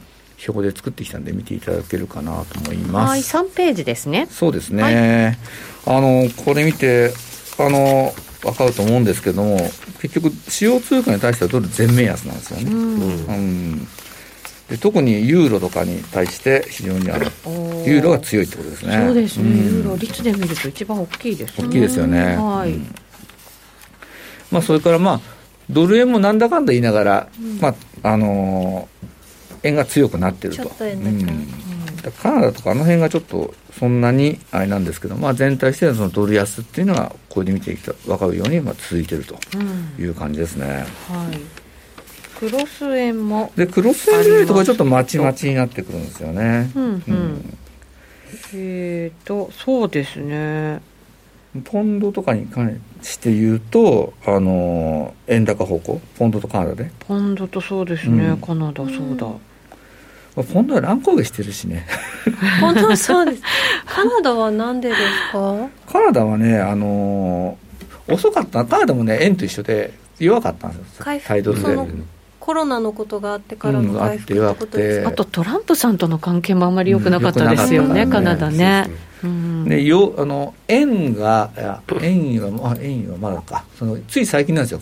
[0.49, 3.36] 表で作ってきたんで見ていただけるかなと思います。
[3.36, 4.28] はい、3ページですね。
[4.30, 4.84] そうですね。
[4.84, 7.13] はい、あの、これ見て、
[7.58, 8.13] あの、
[8.45, 9.58] 分かると思うんですけども、
[10.01, 12.71] 結局、主要通貨に対してはドル全面安なんですよね。
[12.71, 13.88] うん、うん
[14.69, 17.25] で特にユーロとかに対して非常にあの
[17.86, 18.97] ユーロが強いってことですね。
[18.97, 21.67] そうですね、うん、ユーロ率で見ると一番大きいですね。
[21.67, 22.36] 大きいですよね。
[22.36, 22.71] はい。
[22.71, 22.95] うん、
[24.49, 25.21] まあそれからまあ
[25.69, 30.63] ドル円もなんだかんだ言いながら、うん、まああのー、円が強くなってると。
[30.63, 31.74] うん
[32.12, 39.36] カナダとかあの辺がちょっとそんなにあれなんですけど、まあ、全体してそのドル安っていうのがこれで見ていくと分かるようにまあ続いていると
[40.00, 40.86] いう感じですね。
[41.10, 41.65] うん、はい
[42.36, 46.70] クロス円もでクロス円で見るとちょっとまちまちになってくるんですよね。
[46.76, 47.58] うん、うんうん、
[48.54, 50.82] えっ、ー、とそうですね。
[51.63, 56.91] ポンドとかに関して言うと、あの円高方向、ポンドとカナダで。
[57.00, 59.28] ポンドとそうですね、うん、カナダ、そうだ。
[60.43, 61.86] ポンドは乱高下してるしね。
[62.60, 63.41] 本当そうです。
[63.86, 65.67] カナダはなんでですか？
[65.91, 68.65] カナダはねあのー、遅かった。
[68.65, 71.06] カナダもね円と一緒で弱かったんですよ。
[71.26, 71.62] 態度で
[72.39, 78.88] コロナのことがあってからの回復ってことですか、うん、あとトランプさんとの関係もあまり良くなかったですよね、うん、カナダね。
[79.67, 81.51] でよあの円が
[82.01, 83.63] 円は円はまだか。
[83.78, 84.82] そのつい最近なんですよ。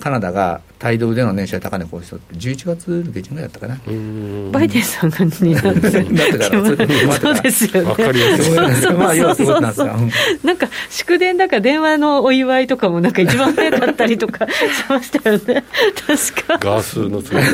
[0.00, 3.78] カナダが帯同での年収高値更新って11月の下旬ぐらいだったかな。
[4.52, 8.92] バイデンさんがになってそうですよね分かりやすい。
[8.94, 9.96] まあ要はそうなんですか
[10.44, 14.52] なんか祝電だか電話のお祝いとかもなんか一番早かったりとか し
[14.88, 15.64] ましたよね。
[16.06, 16.58] 確か。
[16.58, 17.46] ガスのつもり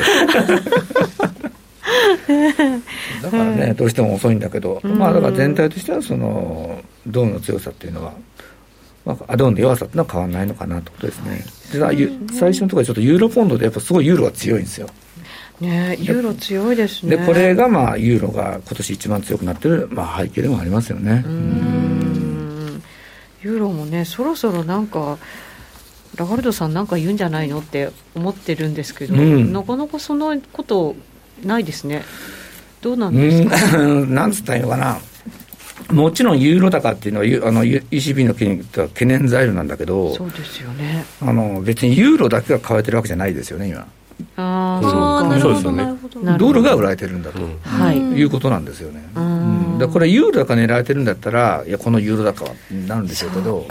[3.23, 8.15] だからね、どうしても遅いんだけど、まあだから全体としてはそのドルの強さっていうのは
[9.04, 11.44] まあ、アドオンの弱さっていうのは変わらないのかなということですね。
[11.73, 14.88] で最初のところでちょっとユーロポンドでやっぱすごいユーロが強いんですよ。
[15.61, 17.17] ね、ユーロ強いですね。
[17.17, 21.23] でこれがまあユーロが今年一番強くなってる、まあ、背景でもありますよね。
[21.27, 22.83] うん
[23.42, 25.19] ユーロもねそろそろなんか
[26.17, 30.96] ラガルドさんなんか言うんじゃないのって思ってるんですけど、うん、なかなかそのこと
[31.42, 32.04] ないですね。
[32.80, 33.78] どうなんですか？
[33.78, 34.98] なんつったらいいのかな。
[35.90, 38.35] もちろんユーロ高っていうのはあの ECB の
[38.88, 41.04] 懸念材料なんだけどそうですよね。
[41.20, 43.87] あの別にユーロだけが買われてるわけじゃないですよね今。
[44.37, 45.94] ああ、そうですよね。
[46.38, 52.50] ドルが売られてるんだと、はい、いうことなんですよね、うん、だこれユーロ高狙われてるんだったらいやこのユーロ高は
[52.87, 53.66] なるんでしょうけど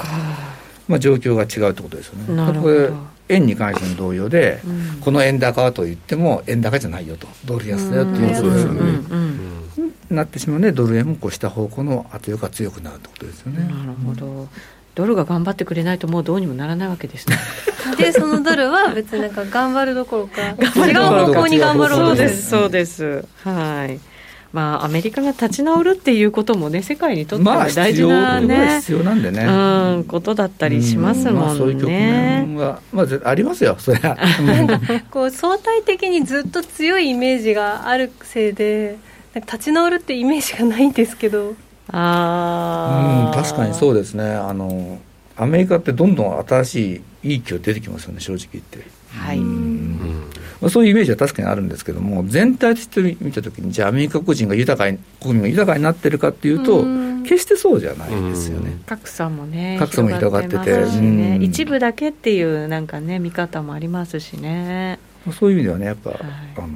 [0.87, 2.35] まあ状況が違うってことですよね。
[2.35, 7.27] なるほど円に関しても同様で、うん、この円高はと言っても円高じゃないよと。
[7.45, 13.63] ドル安だよっていうことですなってしまうねドル円もこうした方向の圧力が強くなるってことですよね。
[13.63, 14.49] なるほど、うん、
[14.95, 17.37] ドルが頑張ってくれないともうどうにもならないわけですね。
[17.97, 20.49] でそのドルは別になんか頑張るどころか
[20.87, 20.95] 違う
[21.25, 23.25] 方向に頑張ろうとそうですそうです。
[23.43, 24.12] はい
[24.53, 31.39] まあ、アメリカが立ち直るっていうこともね、世界にとっては大事なね、まあ、必要なんでね、うん、ことだったりしますもんね。
[31.39, 34.15] まあ、そういう局面は、まあ、ありますよ、そりゃ。
[34.45, 34.79] なんか
[35.09, 38.97] こう相対的にずっと強いイメージがあるせいで、
[39.33, 41.55] 立ち直るってイメージがないんですけど。
[41.91, 44.23] あ、うん、確かにそうですね。
[44.23, 44.99] あの
[45.35, 48.85] アメリカってどんどん新しいいい気が出てきますよね正直言って。
[49.17, 50.29] はい、うん
[50.63, 56.85] まあ、そういうイメージは確かにあるんですけども全体として見たときにじゃあアメリカ国人が豊かに国民が豊かになってるかっていうと
[57.23, 58.77] 決してそうじゃないですよね。
[58.85, 64.99] 格差もね格差も広がってて、ね、一部だけっていうなんかね見方もありますしね。
[65.37, 66.19] そういう意味ではねやっぱ、はい、
[66.57, 66.67] あの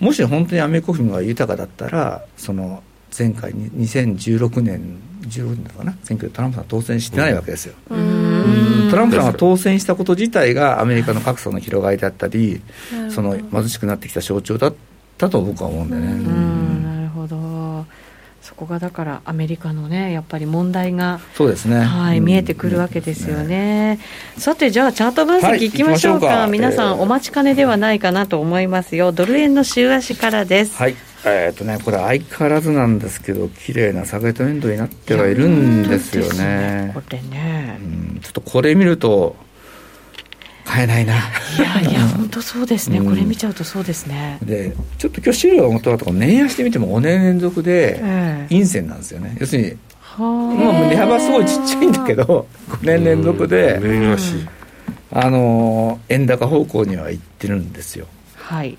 [0.00, 2.82] もし本当にアメリカ国民が豊かだったらその
[3.16, 7.74] 前回に2016年16年かな選挙でトランプさん当選してないわけですよ
[8.90, 12.60] トランプさんが当選したこと自体がアメリカの格差の広がりだったり
[13.10, 14.74] その貧しくなってきた象徴だっ
[15.18, 16.06] たと僕は思うんでね。
[16.84, 17.84] なるほど。
[18.42, 24.00] そこがだからアメリカのねやっぱり問題がそうですね、はい、見えてくるわけですよね、ね、
[24.38, 26.26] さてじゃあチャート分析いきましょうか。
[26.26, 29.10] はい、皆さんお待ちかねではないかなと思いますよ。
[29.10, 30.76] ドル円の週足からです。
[30.76, 30.94] はい
[31.26, 37.84] えー、っとねこれ相変わらずなんですけど綺麗な下げトレンドになってはいるんですよね、ね、これね、う
[38.16, 39.34] ん、ちょっとこれ見ると
[40.64, 41.14] 買えないな。
[41.14, 41.16] い
[41.60, 44.36] やいや、 本当そうですね、うん、これ見ちゃうとそうですね。
[44.42, 48.02] で、ちょっと今日資料を持ってもらった年足で見ても5年連続で
[48.48, 49.30] 陰線なんですよね。
[49.34, 49.70] えー、要するに、
[50.18, 54.34] まあ、値幅すごいちっちゃいんだけど、5年連続で、年足。
[55.12, 58.06] あの円高方向にはいってるんですよ。
[58.34, 58.76] はい。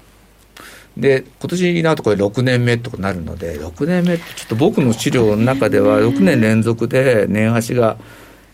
[0.97, 7.97] で今年になるとこれ6年目とかなるので6年目ってちょっと僕の資料の中では6年連続で年足が、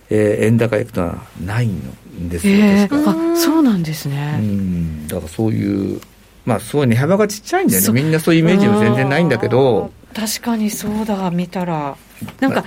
[0.10, 4.38] えー、円高いくのはないのですよ、えー、あそうなんですね。
[4.39, 5.08] うん。
[5.08, 6.02] だからそういう
[6.46, 8.02] まあすごい値幅がちっちゃいんだよね。
[8.02, 9.91] みんなそういうイメージも全然ないんだけど。
[10.14, 11.96] 確かにそうだ見たら。
[12.39, 12.66] なんか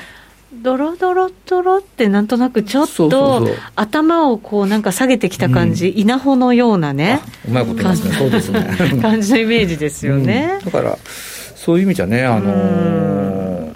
[0.63, 8.15] ドロドロドロってなんとなくちょっと頭をこうなんか下げてきた感じ、うん、稲穂のようなねうまいこと言いますね。
[8.15, 8.77] そうですね。
[9.03, 10.99] 感じのイメージですよね、うん、だから
[11.55, 13.73] そういう意味じゃねあのー、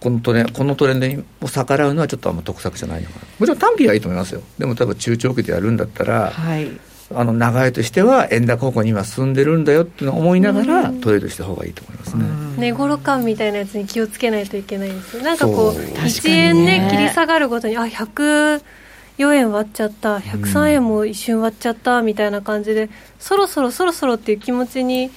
[0.00, 3.26] このトレこのトレンドに逆らうのはちょっとあんま得策じゃないのかな。
[3.38, 4.42] もちろん短期はいいと思いますよ。
[4.58, 6.70] でも多分中長期でやるんだったら、はい
[7.12, 12.24] あの流れとしては円高方向に今進んでるんだよっていうのを思いながらトレードした方がいいと思いますね。
[12.58, 15.22] 値頃感みたいなやつに気をつけないといけないんですよ。
[15.24, 18.62] なんかこう1円ね切り下がるごとにあ104
[19.34, 20.18] 円割っちゃった。
[20.18, 25.10] 103円も一瞬割っちゃったみたいな感じで、そろそろそろそろっていう気持ちに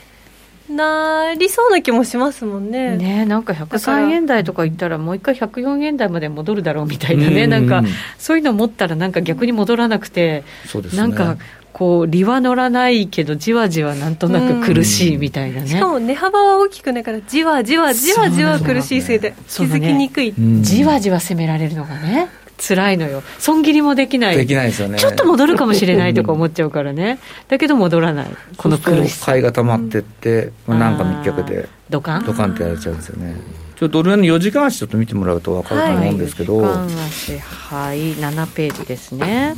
[0.70, 2.98] なりそうな気もしますもんね。
[2.98, 7.50] ねなんか103円台とか言ったら、もう一回104円台まで戻るだろうみたいなね、ん。
[7.50, 7.84] なんか
[8.18, 11.38] そういうの持ったら、なんか逆に戻らなくて、ね、なんか
[11.74, 15.68] こう、利は乗らないけど、じわじわなんとなく苦しいみたいなね。
[15.68, 22.30] しかも値幅は大きくないから、じわじわじわじわ苦しいせいで、気づきにくい、ね、じわじわ攻められるのがね。
[22.66, 27.20] 辛いのよ損切りもできないできないですよねちょっと戻るかもしれないとか思っちゃうからね
[27.50, 33.36] だけど戻らないこの苦しさ買いが溜まってって、うん、まあ、なんか密着でドカンドカンってやられちゃうんですよね
[33.76, 39.56] ちょドル円の4時間足ちょっと見てもらうと分かると思うんですけど、はい、足はい7ページですね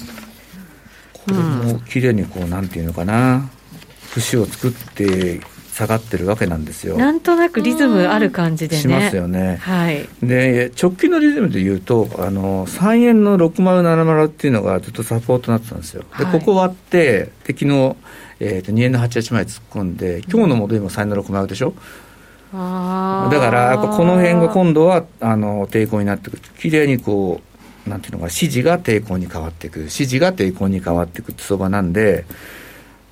[1.25, 1.37] これ
[1.73, 3.49] も綺麗にこうなんていうのかな。
[4.15, 5.41] 節を作って
[5.73, 6.97] 下がってるわけなんですよ。
[6.97, 8.81] なんとなくリズムある感じでね。
[8.81, 16.05] しますよね、はい、で直近のリズムでいうとあの3円の6070っていうのがずっとサポートになってたんですよ。
[16.17, 17.95] で、ここ割ってで昨日、
[18.39, 19.97] えー、と2円の88枚突っ込ん。
[19.97, 21.73] で今日の戻りも3円の60でしょ、
[22.53, 26.41] うん、だからやっぱこの辺が今度はあの抵抗になってくる。
[26.57, 27.54] 綺麗にこう
[27.87, 32.25] なんていうのか支持が抵抗に変わっていく支持が抵抗に変わっていくって相場なんで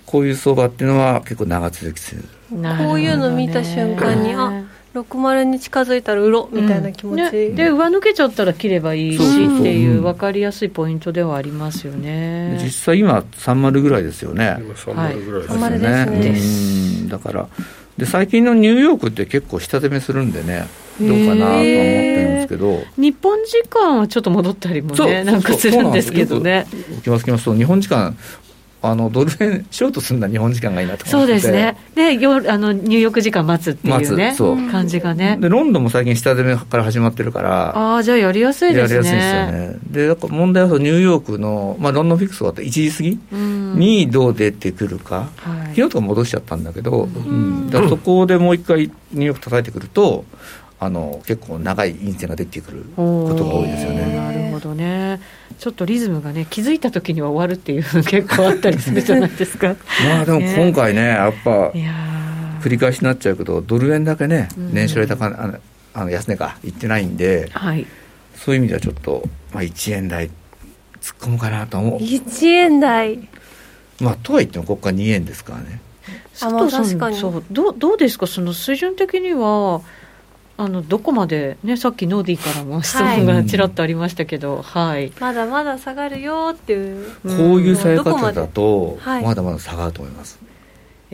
[0.05, 2.24] こういう相場っていうのは結構長続きする。
[2.51, 2.57] こ
[2.93, 4.63] ういうの見た瞬間にあ
[4.93, 12.59] 60に近づいたら売ろみたいな気持ち、うんね、で上抜けちゃったら切ればいいしっていう分かりやすいポイントではありますよね。
[12.63, 14.57] 実際今30ぐらいですよね。
[14.76, 17.47] 30ぐらいですよね,、はい、ですねだから
[17.97, 20.67] で最近のニューヨークって結構下攻めするんでね
[21.00, 22.84] どうかなとは思ってるんですけど。
[22.98, 26.68] 日本時間はちょっと戻ったりもねなんかするんですけどね。
[27.04, 28.16] きますきますと日本時間
[28.84, 34.70] あのドル円ショートするのは日本時間がいいなとそうですね、で夜あの入浴時間待つっていうね、そう。
[34.70, 35.38] 感じがね。
[35.39, 38.96] で、ロンドンも最近、下攻めから始まってるから、ああ、じゃあやりやすいですね。
[38.96, 39.80] やりやすいですよね。
[39.89, 43.20] で、だから問題はニューヨークの、まあ、ロンドンフィックスがあった1時過ぎ
[43.80, 50.26] にどう出てくるか、はい、昨日とか戻しちゃったんだけど、うん、だからそこでもう一回、ニューヨーク叩いてくると、
[50.84, 54.16] あの結構長い陰線が出てくることが多いですよね。
[54.16, 55.22] なるほどね。
[55.60, 59.76] ちょっとリズムがね気づいた時には終わるっていうの 結構あったりするじゃないですか。
[60.06, 61.72] まあでも今回ねやっぱ
[62.62, 65.56] 繰り返しになっちゃうけどドル円だけね年初来高あの
[65.94, 67.86] あの安値がいってないんで、はい、
[68.36, 69.24] そういう意味ではちょっと
[69.54, 70.28] まあ1円台
[71.02, 72.00] 突っ込むかなと思う。
[72.00, 73.20] 1円台。
[74.00, 75.80] まあとはいってもここから2円ですからね。
[76.38, 78.28] 佐藤さん、そうどうどうですか？
[78.28, 79.82] その水準的には。
[80.56, 90.39] あのどこまで、ね、さっきノーディーからも質問がちらっとありましたけど、はい、まだまだ下がるよっていう、こういう下げ方だと、まだまだ下がると思います。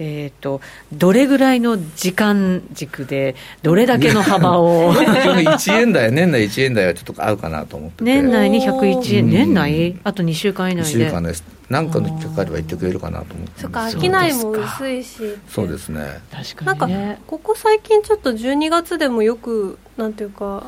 [0.02, 0.62] えーと、
[0.94, 11.06] どれぐらいの時間軸で、どれだけの幅を 1円台、年内1円台はちょっと合うかなと思って年内に101円、年内、あと2週間以内で。
[11.06, 11.44] 2週間です。
[11.70, 13.62] なんかのきっかけあれば言ってくれるかなと思って。
[13.62, 15.18] そっか商いも薄いし。
[15.50, 16.22] そうですね。
[16.32, 20.64] 確かに、ね、なんかここ最近ちょっと12月でもよくなんていうか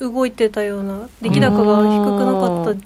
[0.00, 2.80] 動いてたような出来高が低くなかった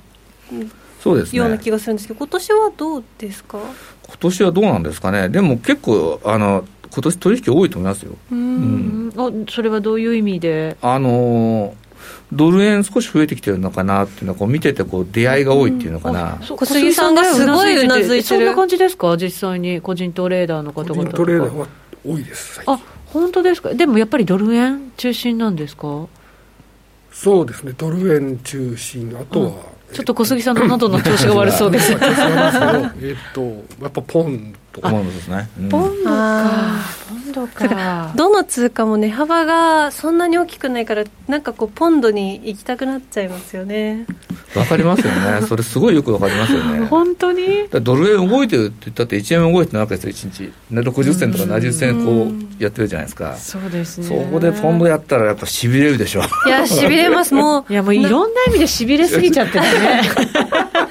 [1.01, 3.59] そうです、ね、ような気がするんですけど今年はどうですか？
[4.07, 5.29] 今年はどうなんですかね。
[5.29, 8.13] でも結構あの今年取引多いと思いますよ。
[8.31, 10.77] うん、あそれはどういう意味で？
[10.81, 11.75] あの
[12.33, 18.23] ドル円少し増えてきてるのかなっていうのはこう見ててこう出会いが多いっていうのかな、うん、小杉さんがすごいうなずいてる。
[18.23, 21.67] そんな感じですか実際に個人トレーダーの方々個人トレーダーは
[22.07, 23.75] 多いですあ本当ですか？
[23.75, 26.07] でもやっぱりドル円中心なんですか？
[27.13, 27.73] そうですね。
[27.77, 29.17] ドル円中心。
[29.19, 29.55] あとは、うん
[29.95, 31.93] ちょっと小杉さんの喉の調子が悪そうです。
[31.97, 31.99] えっ
[33.33, 33.41] と、
[33.81, 35.49] やっぱポンとポンドですね。
[35.71, 36.81] ポンドか。
[37.09, 38.13] ポンドか。
[38.15, 44.07] どの通貨も値幅がそんなに大きくないから、なんかこう、ポンドに行きたくなっちゃいますよね。
[44.55, 45.47] わかりますよね。
[45.47, 46.87] それすごいよくわかりますよね。
[46.87, 47.69] 本当に？
[47.71, 50.53] ドル円動いてるって言ったって1円動いてないわけですよ、1日。
[50.73, 52.27] 60銭とか70銭こ
[52.61, 53.35] うやってるじゃないですか。
[53.37, 54.07] そうですね。
[54.07, 56.23] そこでポンドやったらやっぱしびれるでしょ。
[56.47, 57.35] いや、しびれます。
[57.35, 57.73] もう。
[57.73, 60.03] いや、もういろんな意味でしびれすぎちゃってるね。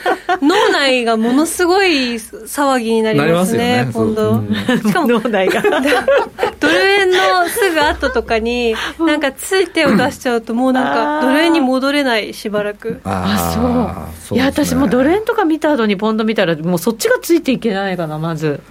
[0.84, 4.44] 脳内がものすごい騒ぎになりますね、今度、
[4.78, 7.18] しかも脳内がドル円の
[7.48, 13.00] すぐ後とかに、なんかつい手を出しちゃうと、もうなんか、ドル円に戻れない、しばらく。
[13.06, 18.62] あそう、いや、私もドル円とか見た後にポンド見たら、もうそっちがついていけないかな、まず。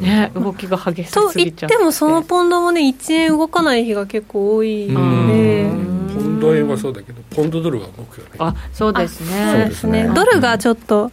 [0.00, 5.88] ね、動きが激しすぎちゃと言っても、そのポンドもね、1円動かない日が結構多いんで。
[6.14, 8.30] ポンド円はそうだけど、ポンドドルは動くよね。
[8.38, 9.52] あそうですね。
[9.52, 10.10] そうですね。
[10.14, 11.10] ドルがちょっと。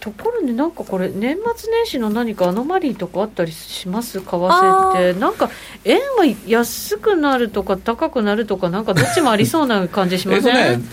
[0.00, 4.20] ところでなんかこれ年末年始の何かアノマリーとかあったりします？
[4.20, 5.18] 為替って。
[5.18, 5.50] なんか
[5.84, 10.84] 円は安くなるとか高くなるとかなんかどっちもありそうな感じしません、ね、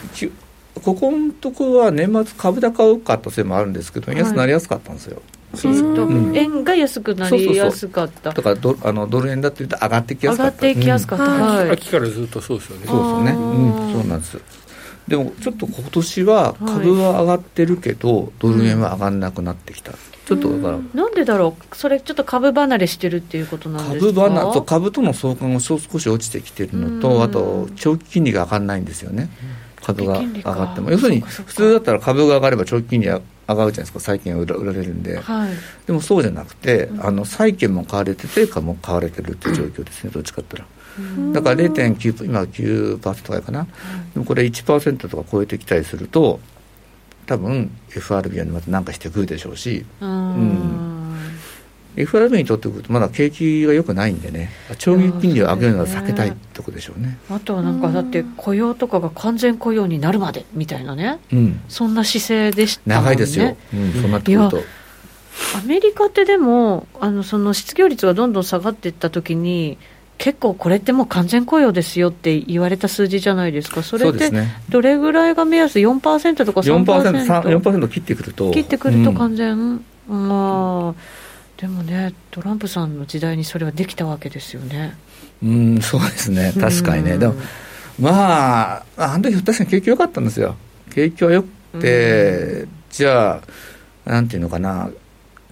[0.83, 5.25] ここのとこは年末株高多かったせいもあるんですけど安くなりやすかったんですよ、はい
[6.33, 8.33] 円が安くなりやすかった。
[8.33, 10.67] だからドあのドル円だって言うと上がってきやすかった。
[10.67, 12.87] 上がってきやすかった、はい、秋からずっとそうですよね。
[12.87, 13.39] そうですね。
[13.39, 13.93] うん。
[13.93, 14.37] そうなんです
[15.07, 21.75] でもちょっと今年は株は上がってるけど、はい、ドル円は上がらなくなってきた、ちょっとだからなんでだろう？
[21.75, 24.13] それちょっと株離れしてるっていうことなんですか？
[24.13, 29.29] 株離と株との相関が少し落ちてきてるのとあと長期金利が上がらないんですよね、
[29.81, 30.89] 株が上がっても。
[30.89, 33.99] 要するに普通だったら株が上がれば長期金利は上がるじゃないですか。
[33.99, 35.51] 債券が売られるんで、はい、
[35.85, 40.74] でもそうじゃなくて、あの債券も買われてて株も買われてるっていう状況ですね、 どっちかって言ったら。
[41.33, 43.67] だから0.9今9%ぐらいかな、
[44.13, 46.39] でもこれ1%とか超えてきたりすると
[47.25, 51.05] 多分 FRB はまた何かしてくるでしょうし、うん。
[51.97, 54.49] FRB にとってくるとまだ景気が良くないんでね。
[54.77, 57.17] 長期金利を上げるのは避けたいとこでしょうね。
[57.29, 63.05] あとはなんかだって雇用とかが完全雇用になるまでみたいなね、うん、そんな姿勢でしたもんね。
[63.05, 64.63] 長いですよ、うん、そうなってくると
[65.57, 69.77] アメリカってでもあのその失業率がどんどん下がっていった時に
[70.17, 74.31] 結構これってもう完全雇用ですよって言われた数字じゃないですか、それって
[74.69, 76.83] どれぐらいが目安、4%とか 3%?
[76.85, 80.93] 4%, 4切ってくると、切ってくると完全、うん、あ
[81.57, 84.95] でもね、トランプさんの時代にそれはできたわけですよね。
[85.43, 87.35] うん、そうですね、確かにね、でも、
[87.99, 90.55] まあ、あの時確かに景気良かったんですよ、
[90.93, 91.43] 景気はよ
[91.73, 93.41] くて、じゃ
[94.05, 94.89] あ、なんていうのかな、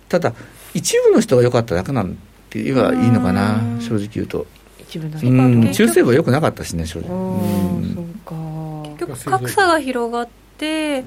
[0.07, 0.33] ただ、
[0.73, 2.17] 一部の人が良かっただけなん
[2.53, 4.45] て言えばいいのかな、正直言うと。
[4.89, 7.09] 中西部は良くなかったしね、正直。
[7.09, 9.05] うん、そうか。
[9.05, 10.27] 結局、格差が広がっ
[10.57, 11.03] て、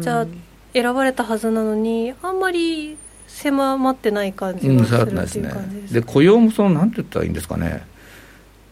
[0.00, 0.26] じゃあ、
[0.72, 7.82] 選ばれたはずなのに、あんまり狭まってない感じがするっていう感じです,、で雇用もそのなんて言ったらいいんですかね。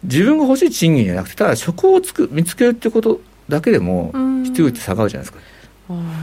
[0.02, 4.12] 自分が欲しい賃金じゃなくてただ職をつく見つけるってことだけでも
[4.44, 5.38] 必要って下がるじゃないですか、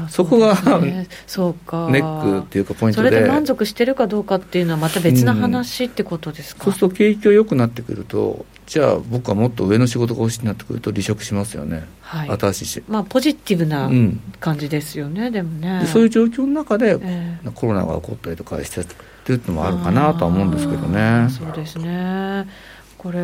[0.10, 1.88] そこが、ね、そうか。
[1.92, 3.10] ネックっていうかポイントで。
[3.10, 12.84] それで満足してるかどうかっていうのはまた別な話ってことですか、うん、そうすると景気が良くなってくるとじゃあ僕はもっと上の仕事が欲しいなってくると離職しますよね、はい、新しいし。
[12.88, 13.90] まあポジティブな
[14.40, 15.86] 感じですよね、うん、でもね。
[15.86, 18.86] そういう状況の中で、えー、コロナが起こったりとかしてっ
[19.26, 21.28] ていうのもあるかなとは思うんですけどね。
[21.30, 22.48] そうですね
[23.02, 23.20] これ、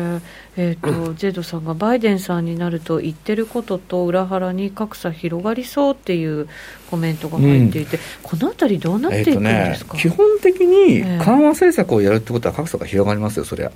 [0.56, 6.48] えーと、 ジェドさんがバイデンさんになると言ってることと裏腹に格差広がりそうっていう
[6.90, 13.70] コメントが入っていて、うん、このあたりどうなっていくんですか、えーね、基本的に緩和政策をやるってことは格差が広がりますよ、そりゃ。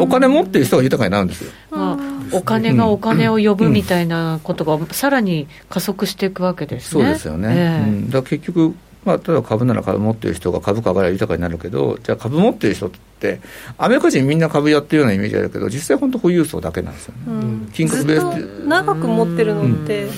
[0.00, 1.52] お金持ってる人が豊かになるんですよ。
[1.70, 7.04] まあ、お金がお金を呼ぶみたいなことがさらに加速していくわけですね。
[7.04, 7.48] そうですよね。
[7.50, 8.74] えー、うん、だ結局
[9.06, 13.40] まあ、例えば株なら株持ってる人が株価が豊かになるけど、じゃあ株持ってる人って、
[13.78, 17.20] アメリカ人みんな株やってるようなイメージあるけど、実際本当保有層だけなんですよね。
[17.28, 20.08] うん、金額ベース長く持ってるのって、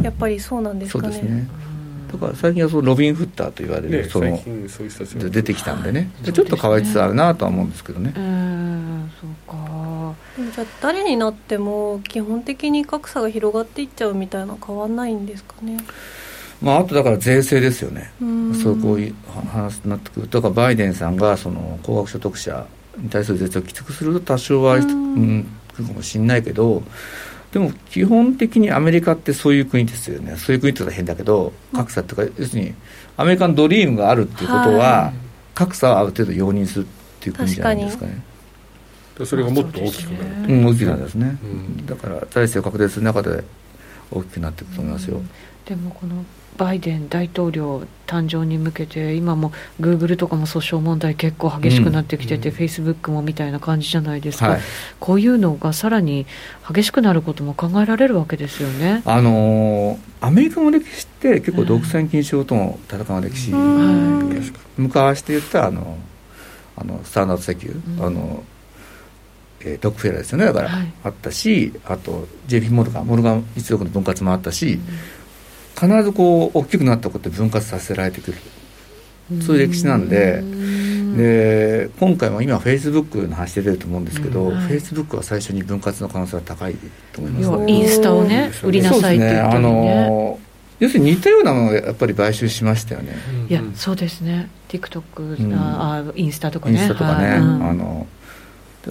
[0.00, 1.12] やっぱりそうなんですかね。
[1.12, 1.48] そうですね
[2.14, 4.40] だから最近はそのロビン・フッターと言われる、ね、その
[5.30, 8.14] 出てきたんでね、ちょっと変わりつつあるなとは思うんですけどね。
[8.16, 10.14] うんそうか
[10.52, 15.78] じゃあ誰になっても基本的に格差が広がっていっちゃうみたいな変わんないんですかね。
[16.64, 18.10] まあ、あとだから税制ですよね、
[18.62, 19.14] そうこういう
[19.52, 20.28] 話になってくる。
[20.28, 26.82] と、かバイデンさんがその高額所得者に対する税制をきつくすると、多少は、うん、くるかもしれないけど、
[27.52, 32.74] でも基本的にアメリカってそういう国ですよね、そういう国って言ったら変だけど、格差っていうか、要するに
[33.16, 35.12] アメリカのドリームがあるっていうことは、
[35.54, 36.86] 格差をある程度容認するっ
[37.20, 38.22] ていう国じゃないですかね。
[39.24, 43.44] それがもっと大きくなる、うん、大きくなるんですね、うん、だから財政を拡大する中で
[44.10, 45.28] 大きくなっていくと思いますよ、うん、
[45.64, 46.24] でもこの
[46.56, 54.60] バイデン大統領誕生に向けて今もグーグルとかも訴訟問題結構激しくなってきてて、フェイスブックもみたいな感じじゃないですか、はい、
[55.00, 56.26] こういうのがさらに
[56.68, 59.02] 激しくなることも考えられるわけですよね。
[59.04, 64.42] あのー、アメリカの歴史って結構独占禁止法との戦う歴史、うん、
[64.76, 65.98] 昔で言ったらあの
[66.76, 68.44] あのスタンダード石油、うん、あの
[69.66, 70.44] えー、ドックフェラーですよね。
[70.44, 73.06] だから、はい、あったしあと JP モルガン。
[73.06, 74.82] モルガン一族の分割もあったし、うん
[75.74, 78.38] 必ずこう大きくなったことで分割させられてくる。
[79.40, 80.42] そういう歴史なんで。
[81.14, 86.74] で今回も今フェイスブックの話出てると思うんですけど、フェイスブックは最初に分割の可能性が高い
[87.12, 90.40] と思います、ね、インスタをね売りなさいって言ったりね、ね、あの
[90.80, 93.14] 要するに似たようなものをやっぱり買収しましたよね、
[93.48, 94.50] いやそうですね。
[94.68, 95.02] TikTok、
[95.38, 96.72] うん、あインスタとかね。
[96.72, 98.08] インスタとかね、あの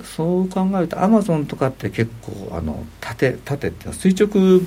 [0.03, 4.61] そう考えるとアマゾンとかって結構あの縦縦って垂直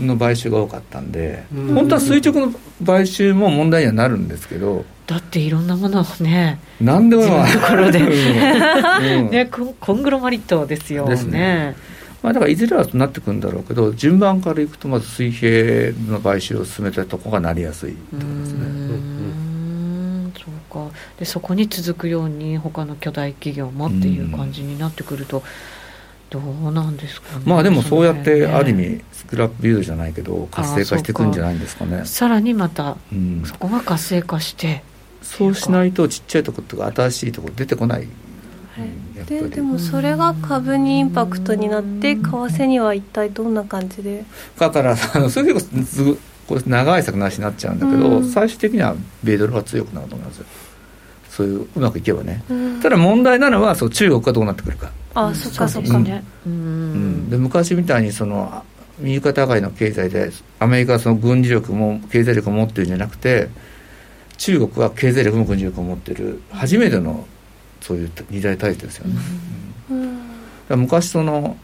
[0.00, 2.52] の買収が多かったんで、うん、本当は垂直の
[2.84, 11.76] 買収も問題にはなるんですけどだっていろんなものをね何でもところで、うん、ねコングロマリットですよですね。
[12.22, 19.13] まあ、だからいずれはなってくるんだろうけど順番からいくとまず水平の買収を進めたとこがなりやすいところですね。
[20.74, 20.90] か。
[21.18, 25.42] でそこに続くように他の巨大企業もっていう感じになってくると、
[26.30, 27.44] どうなんですかね。
[27.46, 32.04] まあでもそうやってある意味スクラップビルドじゃないけど活性化していくんじゃないんですかね。
[32.04, 32.96] さらにまた、
[33.44, 34.82] そこが活性化して
[35.22, 38.08] そうしないとちっちゃいところとか新しいところ出てこない、
[39.26, 44.24] ででもそれが株にインパクトになって為替には一体どんな感じで？
[44.58, 50.38] だからそういうこれ長い作なしになっちゃうんだけど、最終的には米ドルは強くなると思います。
[50.38, 50.46] よ
[51.34, 54.92] そういううまくいけばね、うん、ただ問題なのはそう中国がどうなってくるか。
[55.14, 58.62] あそっかそっかね、うん、うん、で昔みたいにその
[59.00, 60.30] 右肩上がりの経済で
[60.60, 63.48] アメリカはその軍事力も経済力を持ってるんじゃなくて
[64.36, 66.40] 中国は経済力も軍事力を持ってる。
[66.52, 67.26] 初めての
[67.80, 69.14] そういう二大体制ですよね、
[70.70, 71.56] うん、昔その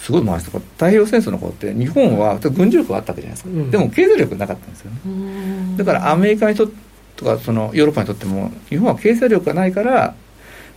[0.00, 5.76] すごい回しとか太平洋戦争の頃って日本は軍事力はあったわけじゃないですか、うん、でも経済力なかったんですよね。
[5.76, 6.68] だからアメリカにと
[7.16, 10.14] とかそのヨーロッパにとっても日本は経済力がないから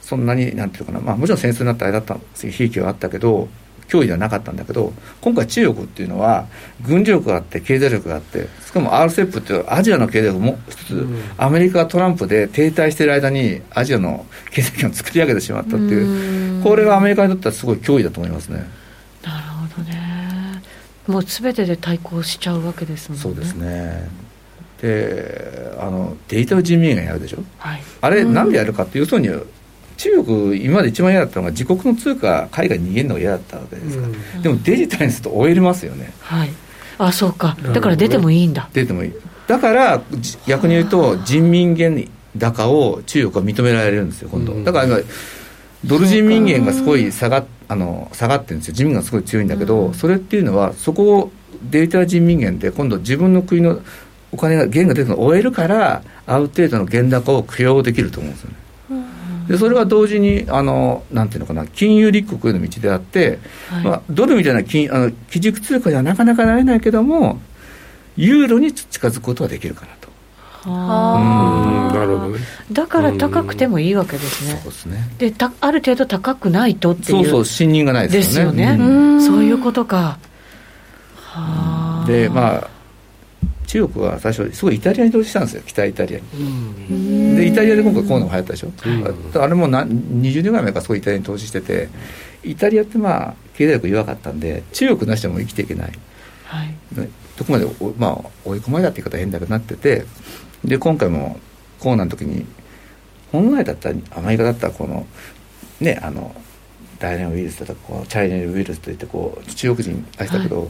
[0.01, 3.47] そんなになんていうかな、まあ、もちろん戦争になったあれだった悲劇はあったけど
[3.88, 6.47] 脅威ではなかったんだけど今回中国っていうのは
[6.82, 18.82] 軍事力があって経済力があってしかも RCEP っていうアジアの経済力も一つ、うん、アメリカトランプで停滞している間にアジアの経済圏を作り上げてしまったっていうこれはアメリカにとってはすごい脅威だと思いますね。
[21.07, 23.23] もうすべてで対抗しちゃうわけですもんね。
[23.23, 24.09] そうですね。
[24.81, 29.29] であのデジタル人民元やるでしょ、はい、あれなんでやるかって要するに
[29.95, 36.11] 中国今まで一番嫌だったのが自国の通貨海外に逃げるのが嫌だったわけですから、うん、でもデジタルにすると終えれますよね。
[36.19, 36.49] はい。
[36.97, 37.55] あそうか。
[37.73, 38.69] だから出てもいいんだ。
[38.73, 39.13] 出てもいい。
[39.47, 40.01] だから
[40.47, 44.97] 逆に言うと人民元高を中国は認められるんですよ今度、だから今
[45.86, 48.73] ドル人民元がすごい下があの下がってるんですよ。
[48.73, 51.31] 人民がすごい強いんだけど、うん、それっていうのはそこを
[51.69, 53.81] データ人民元で今度自分の国の
[54.31, 58.55] お金が元が出るのを終えるからある程度の原高を供養できると思うんですよね。
[59.47, 67.41] でそれは同時にあのなんていうのかな金融立国への道であって、はい、まあ、ドルみたいな金あの基軸通貨ではなかなかなれないけども
[68.15, 70.02] ユーロに近づくことはできるかなと。
[70.72, 72.39] はあなるほどね。
[72.72, 74.59] だから高くてもいいわけですね。
[74.64, 75.09] そうですね。
[75.18, 77.07] でたある程度高くないとっていう。
[77.07, 78.66] そうそう信任がないですよね。
[78.66, 79.18] ですよね。
[79.18, 80.18] うそういうことか。
[81.16, 82.05] はあ。
[82.07, 82.70] でまあ
[83.68, 85.64] 中国は最初すごいイタリアに投資したんですよ。
[85.66, 88.72] 北イタリアに、でイタリアで今回こういうのが流行ったでしょ、
[89.36, 91.89] うん、あれもな20年ぐらい前からすごいイタリアに投資してて。
[92.43, 95.91] イタリアってまあ経済力弱かったんで中国なしでも生きていけない、
[96.45, 96.76] はい、
[97.38, 97.66] どこまで、
[97.97, 100.05] まあ、追い込まれたって言い方変だけどなってて
[100.66, 101.39] で今回も
[101.80, 102.45] コロナの時に
[103.32, 105.05] 本来だったらアメリカだったらこの
[105.80, 106.36] ねあの
[106.99, 110.66] 大連ウイルスだとかこうチャイナウイルスといってこう中国人あしたけど、は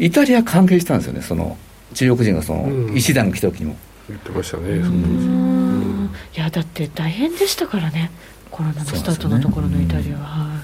[0.00, 1.56] い、イタリア関係したんですよねその
[1.94, 3.76] 中国人がその医師団が来た時にも、
[4.08, 8.10] 言ってましたねそのいやだって大変でしたからね
[8.50, 10.60] コロナのスタートのところのイタリアは、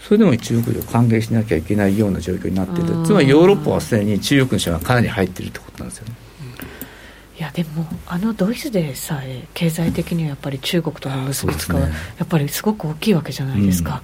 [0.00, 3.04] それでも中国を歓迎しなきゃいけないような状況になっている。
[3.04, 6.14] つまりヨーロッパはすでに中国の人がかなり入っているってことなんですよね
[7.40, 11.88] いやでもあのドイツでさえ経済的にはやっぱり中国との結びつかは、や
[12.22, 14.02] っぱりすごく大きいわけじゃないですか、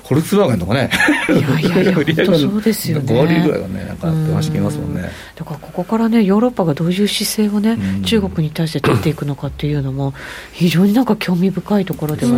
[0.00, 0.06] うん。
[0.06, 0.90] フォルクスワーゲンとかね、
[1.28, 3.12] いやいやいや、 本当そうですよね。
[3.12, 5.02] 5割ぐらいはね、なんか話聞きますもんね。
[5.34, 10.14] だからここからね、ヨーロッパがどういう姿勢をね、中国に対して取っていくのかっていうのも、
[10.54, 12.32] 非常になんか興味深いところでは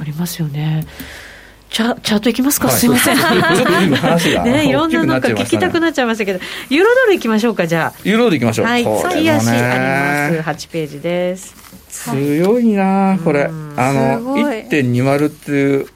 [0.00, 0.86] ありますよね。
[1.72, 3.16] チャチャートいきますか、はい、すみません。
[4.44, 8.00] ね、いろんななんか聞きたくなっちゃいましたけど、ユーロドルいきましょうか、じゃあ。
[8.04, 8.66] ユーロドルいきましょう。
[8.66, 10.66] はい、月足あります。
[10.66, 11.54] 8ページです。
[11.88, 13.44] 強いな、これ。
[13.76, 15.86] あの、1.20っていう、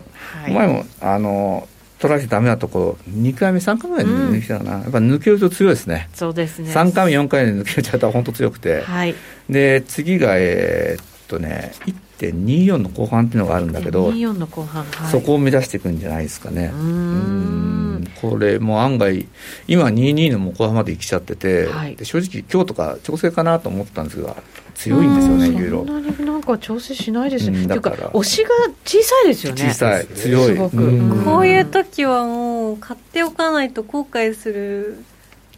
[0.49, 1.69] 前も、あの、
[1.99, 6.71] 取られてダメなところ、2回目、3回目で抜きたかな、うん、やっぱ抜けると強いですね、そうですね。
[6.73, 9.15] 3回目、4回目で抜けちゃったら本当強くて、はい、
[9.49, 11.73] で次が、えー、っとね、
[12.19, 16.71] 1.24の後半っていうのがあるんだけど、24の後半、はい、そこを目指していくんじゃないですかね。
[16.73, 17.77] うん
[18.21, 19.29] これも案外、
[19.69, 24.37] 今、22の後半まで行きちゃってて、はい、で正直、今日とか調整かなと思ったんですが、
[24.75, 25.87] 強いんですよね、ユーロ。
[25.87, 27.61] そんなになんか調整しないですね。
[27.61, 28.51] うん、だから、押しが
[28.85, 29.69] 小さいですよね。
[29.69, 30.47] 小さい、強い。
[30.47, 31.25] すごく。
[31.25, 34.99] こういう時はもう、買っておかないと後悔する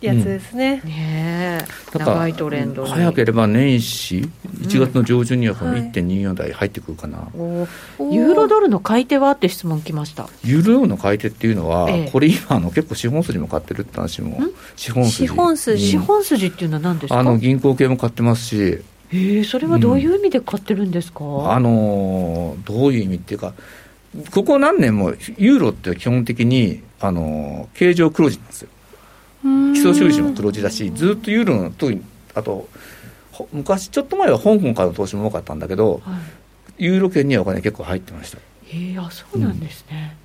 [0.01, 0.81] やつですね。
[0.85, 1.59] うん、ね
[1.93, 4.29] 長いトレンド早ければ年始、
[4.61, 7.67] 1月の上旬にはその1.24台入ってくるかな、うんは
[8.01, 10.29] い、ユーロドルの買い手はって質問来ました。
[10.45, 14.41] ユーロの買い手っていうのは、ええ、これ今の結構資本筋も買ってるって話も
[14.77, 15.17] 資本筋。
[15.17, 17.19] 資本筋、資本筋っていうのは何ですか？
[17.19, 18.83] あの銀行系も買ってますし。
[19.11, 23.55] えそれはどういう意味で買ってるんですか、うん、あのどういう意味っていうか
[24.31, 28.69] ここ何年もユーロって基本的にあの形状黒字なんですよ
[29.43, 31.91] 基礎収支も黒字だしずっとユーロのと
[32.35, 32.69] あと
[33.53, 36.19] 昔ちょっと前は香港からの投資も多かったんだけど、は
[36.79, 38.39] い、ユーロ圏にはお金結構入ってました。
[38.39, 40.17] へえあそうなんですね、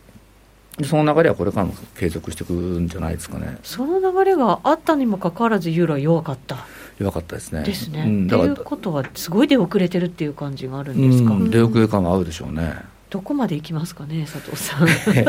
[0.80, 3.58] うん、その流れはこれからも継続していくんじゃないですかね。
[3.64, 6.66] その流れがあったにもかかわらずユーロは弱かった。
[7.00, 7.64] 弱かったですね。
[7.64, 12.74] ですね、うん、っていうことはすごい出遅れてるっていう感じがあるんですか、うん、出遅れ感は合うでしょうね
[13.14, 14.88] どこまで行きますかね、佐藤さん。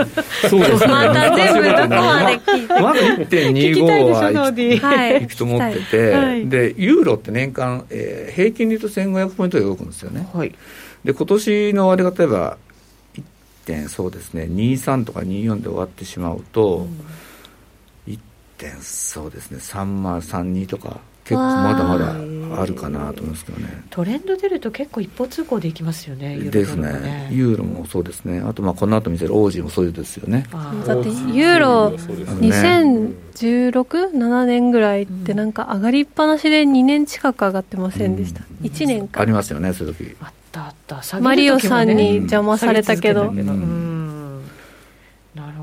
[0.48, 0.86] そうですね。
[0.86, 2.80] また全部どこまで聞いて。
[2.80, 10.26] まず1.25は行くと思ってて、はい、で、ユーロって年間、えー、平均で言うと1500ポイントで動くんですよね。
[10.32, 10.54] はい、
[11.04, 12.56] で、今年の割り例えば、
[13.18, 13.22] 1
[13.66, 16.88] 点、そうですね、23とか24で終わってしまうと、
[18.06, 18.18] うん、1
[18.56, 22.14] 点、そうですね、3032とか、結構まだまだ
[22.60, 23.82] あるかなと思いますけどね。
[23.88, 26.50] トレンド出ると結構一方通行でいきますよね、ね。
[26.50, 29.54] ですね、ユーロもそうですね、あとまあこの後見せるオー。
[29.54, 30.46] ジーもそうですよね。
[30.86, 39.20] だってユーロ、2016、7年ぐらいってなんか上がりっぱなしで2年近く上がってませんでした、うん、1年か。
[39.20, 40.16] ありますよね、そういう時。
[40.20, 40.96] あったあった。
[40.96, 43.58] たマリオさんに邪魔されたけど、なる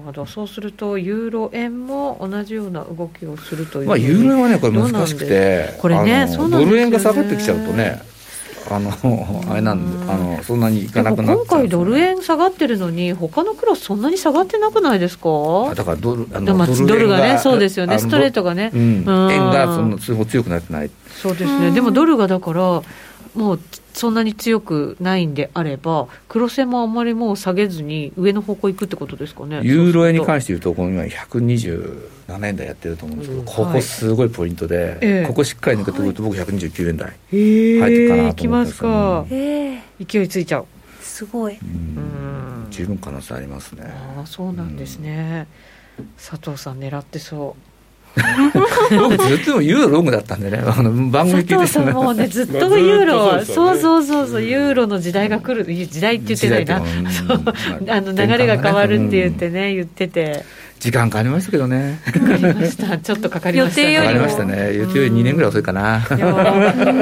[0.02, 0.26] ほど。
[0.26, 8.02] そうするとユーロ円も同じような動きをするというまあユーロ円はねこれ難しくてこれねドル円が下がってきちゃうとね
[8.70, 8.92] あの
[9.50, 15.74] あれなんであのそんなにいかなくなっ今回ドル円下がってるのに他のクラスそんなに下がってなくないですか？
[15.76, 18.00] だからドルあのドルがねそうですよね。
[18.00, 18.82] ストレートがね、うん、
[19.32, 20.92] 円がその強くなってない。
[21.10, 21.72] そうですね。
[21.72, 22.82] でもドルがだから
[23.36, 23.60] もう
[23.94, 29.62] そんなに強くないんであれば、黒線もあんまりもう下げずに、上の方向行くってことですかね。
[29.64, 40.66] ユーロ円に関して言うと、この今、127円台やってると思うんですけど、うん、ここすごいポイントで、はい、ここしっかり抜けてくると、僕、129円台入ってかなと思ってますか、勢いついちゃう。
[41.02, 41.58] すごい、
[42.70, 43.84] 十分可能性ありますね。
[44.18, 45.48] あそうなんですね、
[46.18, 47.71] 佐藤さん、狙ってそう。
[48.92, 56.82] 僕ずっとユーロロングだったんでね、あの番組聞いてさもうね、ずっとユーロ、そうそうそうそう、ユーロの時代が来る、時代って言ってないな、
[57.88, 60.44] あの流れが変わるって言ってね、言ってて。
[60.82, 62.00] 時間かかりましたけどね。
[62.12, 62.98] かかりました。
[62.98, 64.02] ちょっとかかりました。
[64.02, 64.76] かかりましたね。
[64.76, 66.00] 予定より2年ぐらい遅いかな。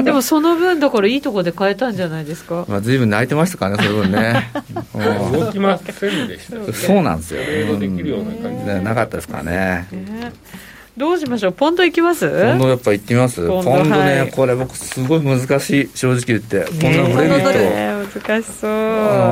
[0.04, 2.66] でもその分だからいいところで変えたんじゃないですか？
[2.68, 4.50] まあ随分泣いてましたからね、その分ね。
[5.32, 6.72] 動きませんでした。
[6.74, 7.40] そうなんですよ。
[7.78, 9.88] できるような感じでなかったですからね。
[11.00, 11.52] どうしましょう？
[11.52, 12.28] ポンドいきます？
[12.28, 13.48] ポンドやっぱ行ってみます？
[13.48, 16.66] ポンドね、はい、これ僕すごい難しい正直言って。
[16.78, 18.70] ポンドのブレイクと、ね、難しそう。
[18.70, 18.74] あ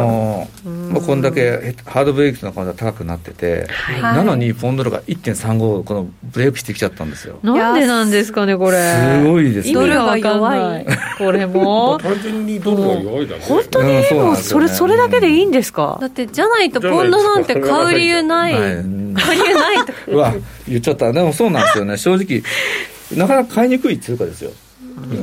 [0.06, 0.48] の
[0.92, 7.38] まあ、こんだけハードブレイクの感じが高くなってて、はい、なのにポンドが1.35このブレイクしてきちゃったんですよ。
[7.42, 8.78] なんでなんですかねこれ。
[8.78, 9.74] すごいですね。
[9.74, 10.86] ドルが弱い。
[11.18, 11.98] これも。
[11.98, 20.34] 単純にドルが弱いだけ本当に、うん、もうそれそれだけでいいんですか、だってじゃないとポンドなんて買う理由ない、はい、買う理由ないと うわ
[20.66, 21.12] 言っちゃった。
[21.12, 21.96] でもそうなんですよね。
[21.96, 22.42] 正直
[23.16, 24.50] なかなか買いにくい通貨ですよ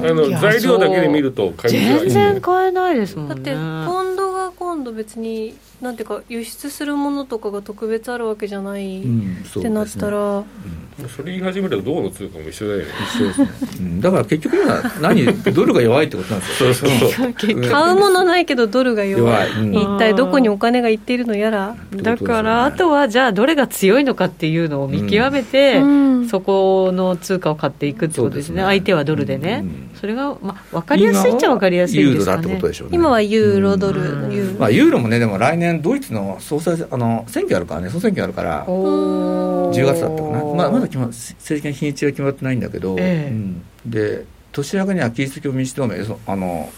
[0.09, 3.35] あの材料だけで見ると買いにくい全然買えないですもんね。
[3.35, 5.55] だってポンドが今度別に
[5.85, 9.05] なんていうか輸出するものとかが特別あるわけじゃない、っ
[9.53, 10.45] てなったら、うん。
[11.07, 12.85] それ言い始めたらどうの通貨も一緒だよね。
[13.13, 16.73] 一緒ですね、うん、だから結局は何 ドルが弱いってことなんですよ。
[16.73, 17.61] そうそうそう。
[17.69, 21.75] 買うものないけどドルが弱い、うん、一体どこにお金がいっているのやら。
[21.93, 29.65] だからあとはじゃあどれが強いのかっていうのを見極めて、うん、そこの通貨を買っていくってことですね、ね、相手はドルでね、
[29.99, 32.43] それが、まあ、分かりやすいっちゃ分かりやすいですかね。
[32.43, 32.95] ユーロだってことでしょうね。
[32.95, 34.01] 今はユーロドル、
[34.57, 45.95] まあ、ユーロもねでも来年ドイツの総裁あの選挙あるからね総選挙あるから10月だったかな、まあ、まだ決ま政治的な日にちは決まってないんだけど、えー、うん、で年明けにはキリスト教民主同盟
[46.27, 46.69] あの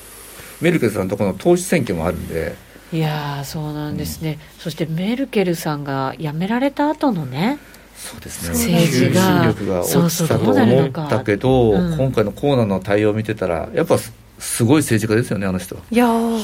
[0.61, 2.55] メルケルさんのところの党首選挙もあるんで。
[2.93, 7.59] いやそうなんですね、うん、そしてメルケルさんが辞められた後のね
[7.97, 8.77] そうですね。
[8.77, 13.97] 政治が力が落ちたと思ったけど、うん、今回のコーナーの対応を見てたらやっぱ
[14.39, 15.75] すごい政治家ですよねあの人。
[15.91, 16.41] いや本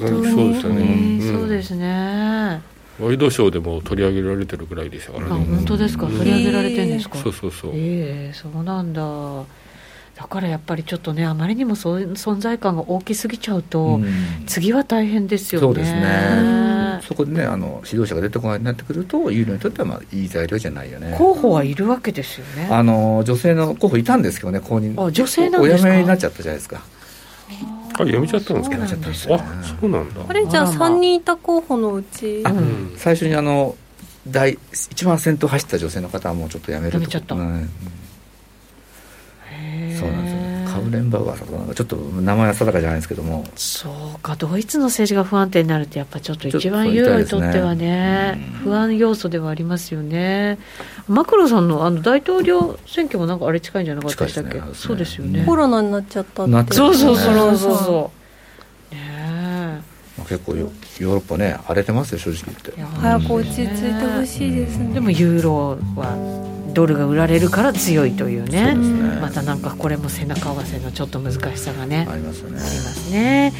[0.00, 0.30] 当に。
[0.30, 2.62] そうですよね、そうですね。
[2.98, 6.06] ワイドショーでも取り上げられてるぐらいでしたからね本当ですか？
[6.06, 7.70] 取り上げられてるんですか、そうそうそう。
[7.74, 9.02] ええー、そうなんだ。
[10.14, 14.06] だからやっぱりちょっとねあまりにもそう存在感が大きすぎちゃうと、うん、
[14.46, 15.66] 次は大変ですよね。
[15.66, 17.00] そうですね。
[17.06, 21.14] そこでねあの指導者が出てこないなってくると有利にとってはまあいい材料じゃないよね。
[21.18, 22.68] 候補はいるわけですよね。
[22.70, 24.98] あの女性の候補いたんですけどね公認。
[24.98, 25.88] あ女性なんですか？
[25.88, 26.82] お辞めになっちゃったじゃないですか
[27.98, 28.76] あやめちゃったんですか？
[28.76, 30.20] やめちゃったんですよ、あそうなんだ。
[30.28, 33.76] あれじゃあ3人いた候補のうち、うん、最初にあの
[34.28, 36.98] 第一番先頭走った女性の方はもうちょっとやめると。
[36.98, 37.70] やめちゃった、うん、
[40.76, 43.44] カウレンバウアーさんとかちょっと名前は定かじゃないですけども。
[43.56, 50.58] そうかドイツの政治が不安定になるってやっぱちょっと一番ユーロにとってはね、ね、不安要素ではありますよね。
[51.08, 55.44] マクロさんのあの大統領選挙もなんかあれ近いんじゃなかったでしたっけ、ね、そうですよね。
[55.46, 58.10] コロナになっちゃったって、そうそうそうそうそ
[58.92, 58.94] う。
[58.94, 59.82] ね
[60.28, 62.72] 結構ヨーロッパね荒れてますよ正直言って。
[63.00, 64.94] 早く落ち着いてほしいですね。
[64.94, 72.06] でもユーロはドルが売られるから強いというね、ね、またなんかこれも背中合わせのちょっと難しさがね。
[72.08, 72.48] ありますね。
[72.48, 73.52] ありますね。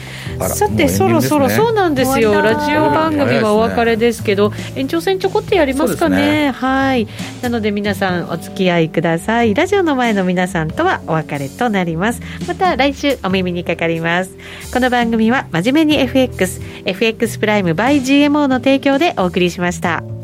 [0.55, 2.43] さて、そろそろそうなんですよ。
[2.43, 7.09] ラジオ番組はお別れですけど、延長戦ちょこっとやりますかね、ね、はい。
[7.41, 9.55] なので皆さんお付き合いください。
[9.55, 12.21] ラジオの前の皆さんとはお別れとなります。
[12.47, 14.37] また来週お耳にかかります。
[14.75, 20.16] この番組は真面目に FXFX プライム by GMO の提供でお送りしました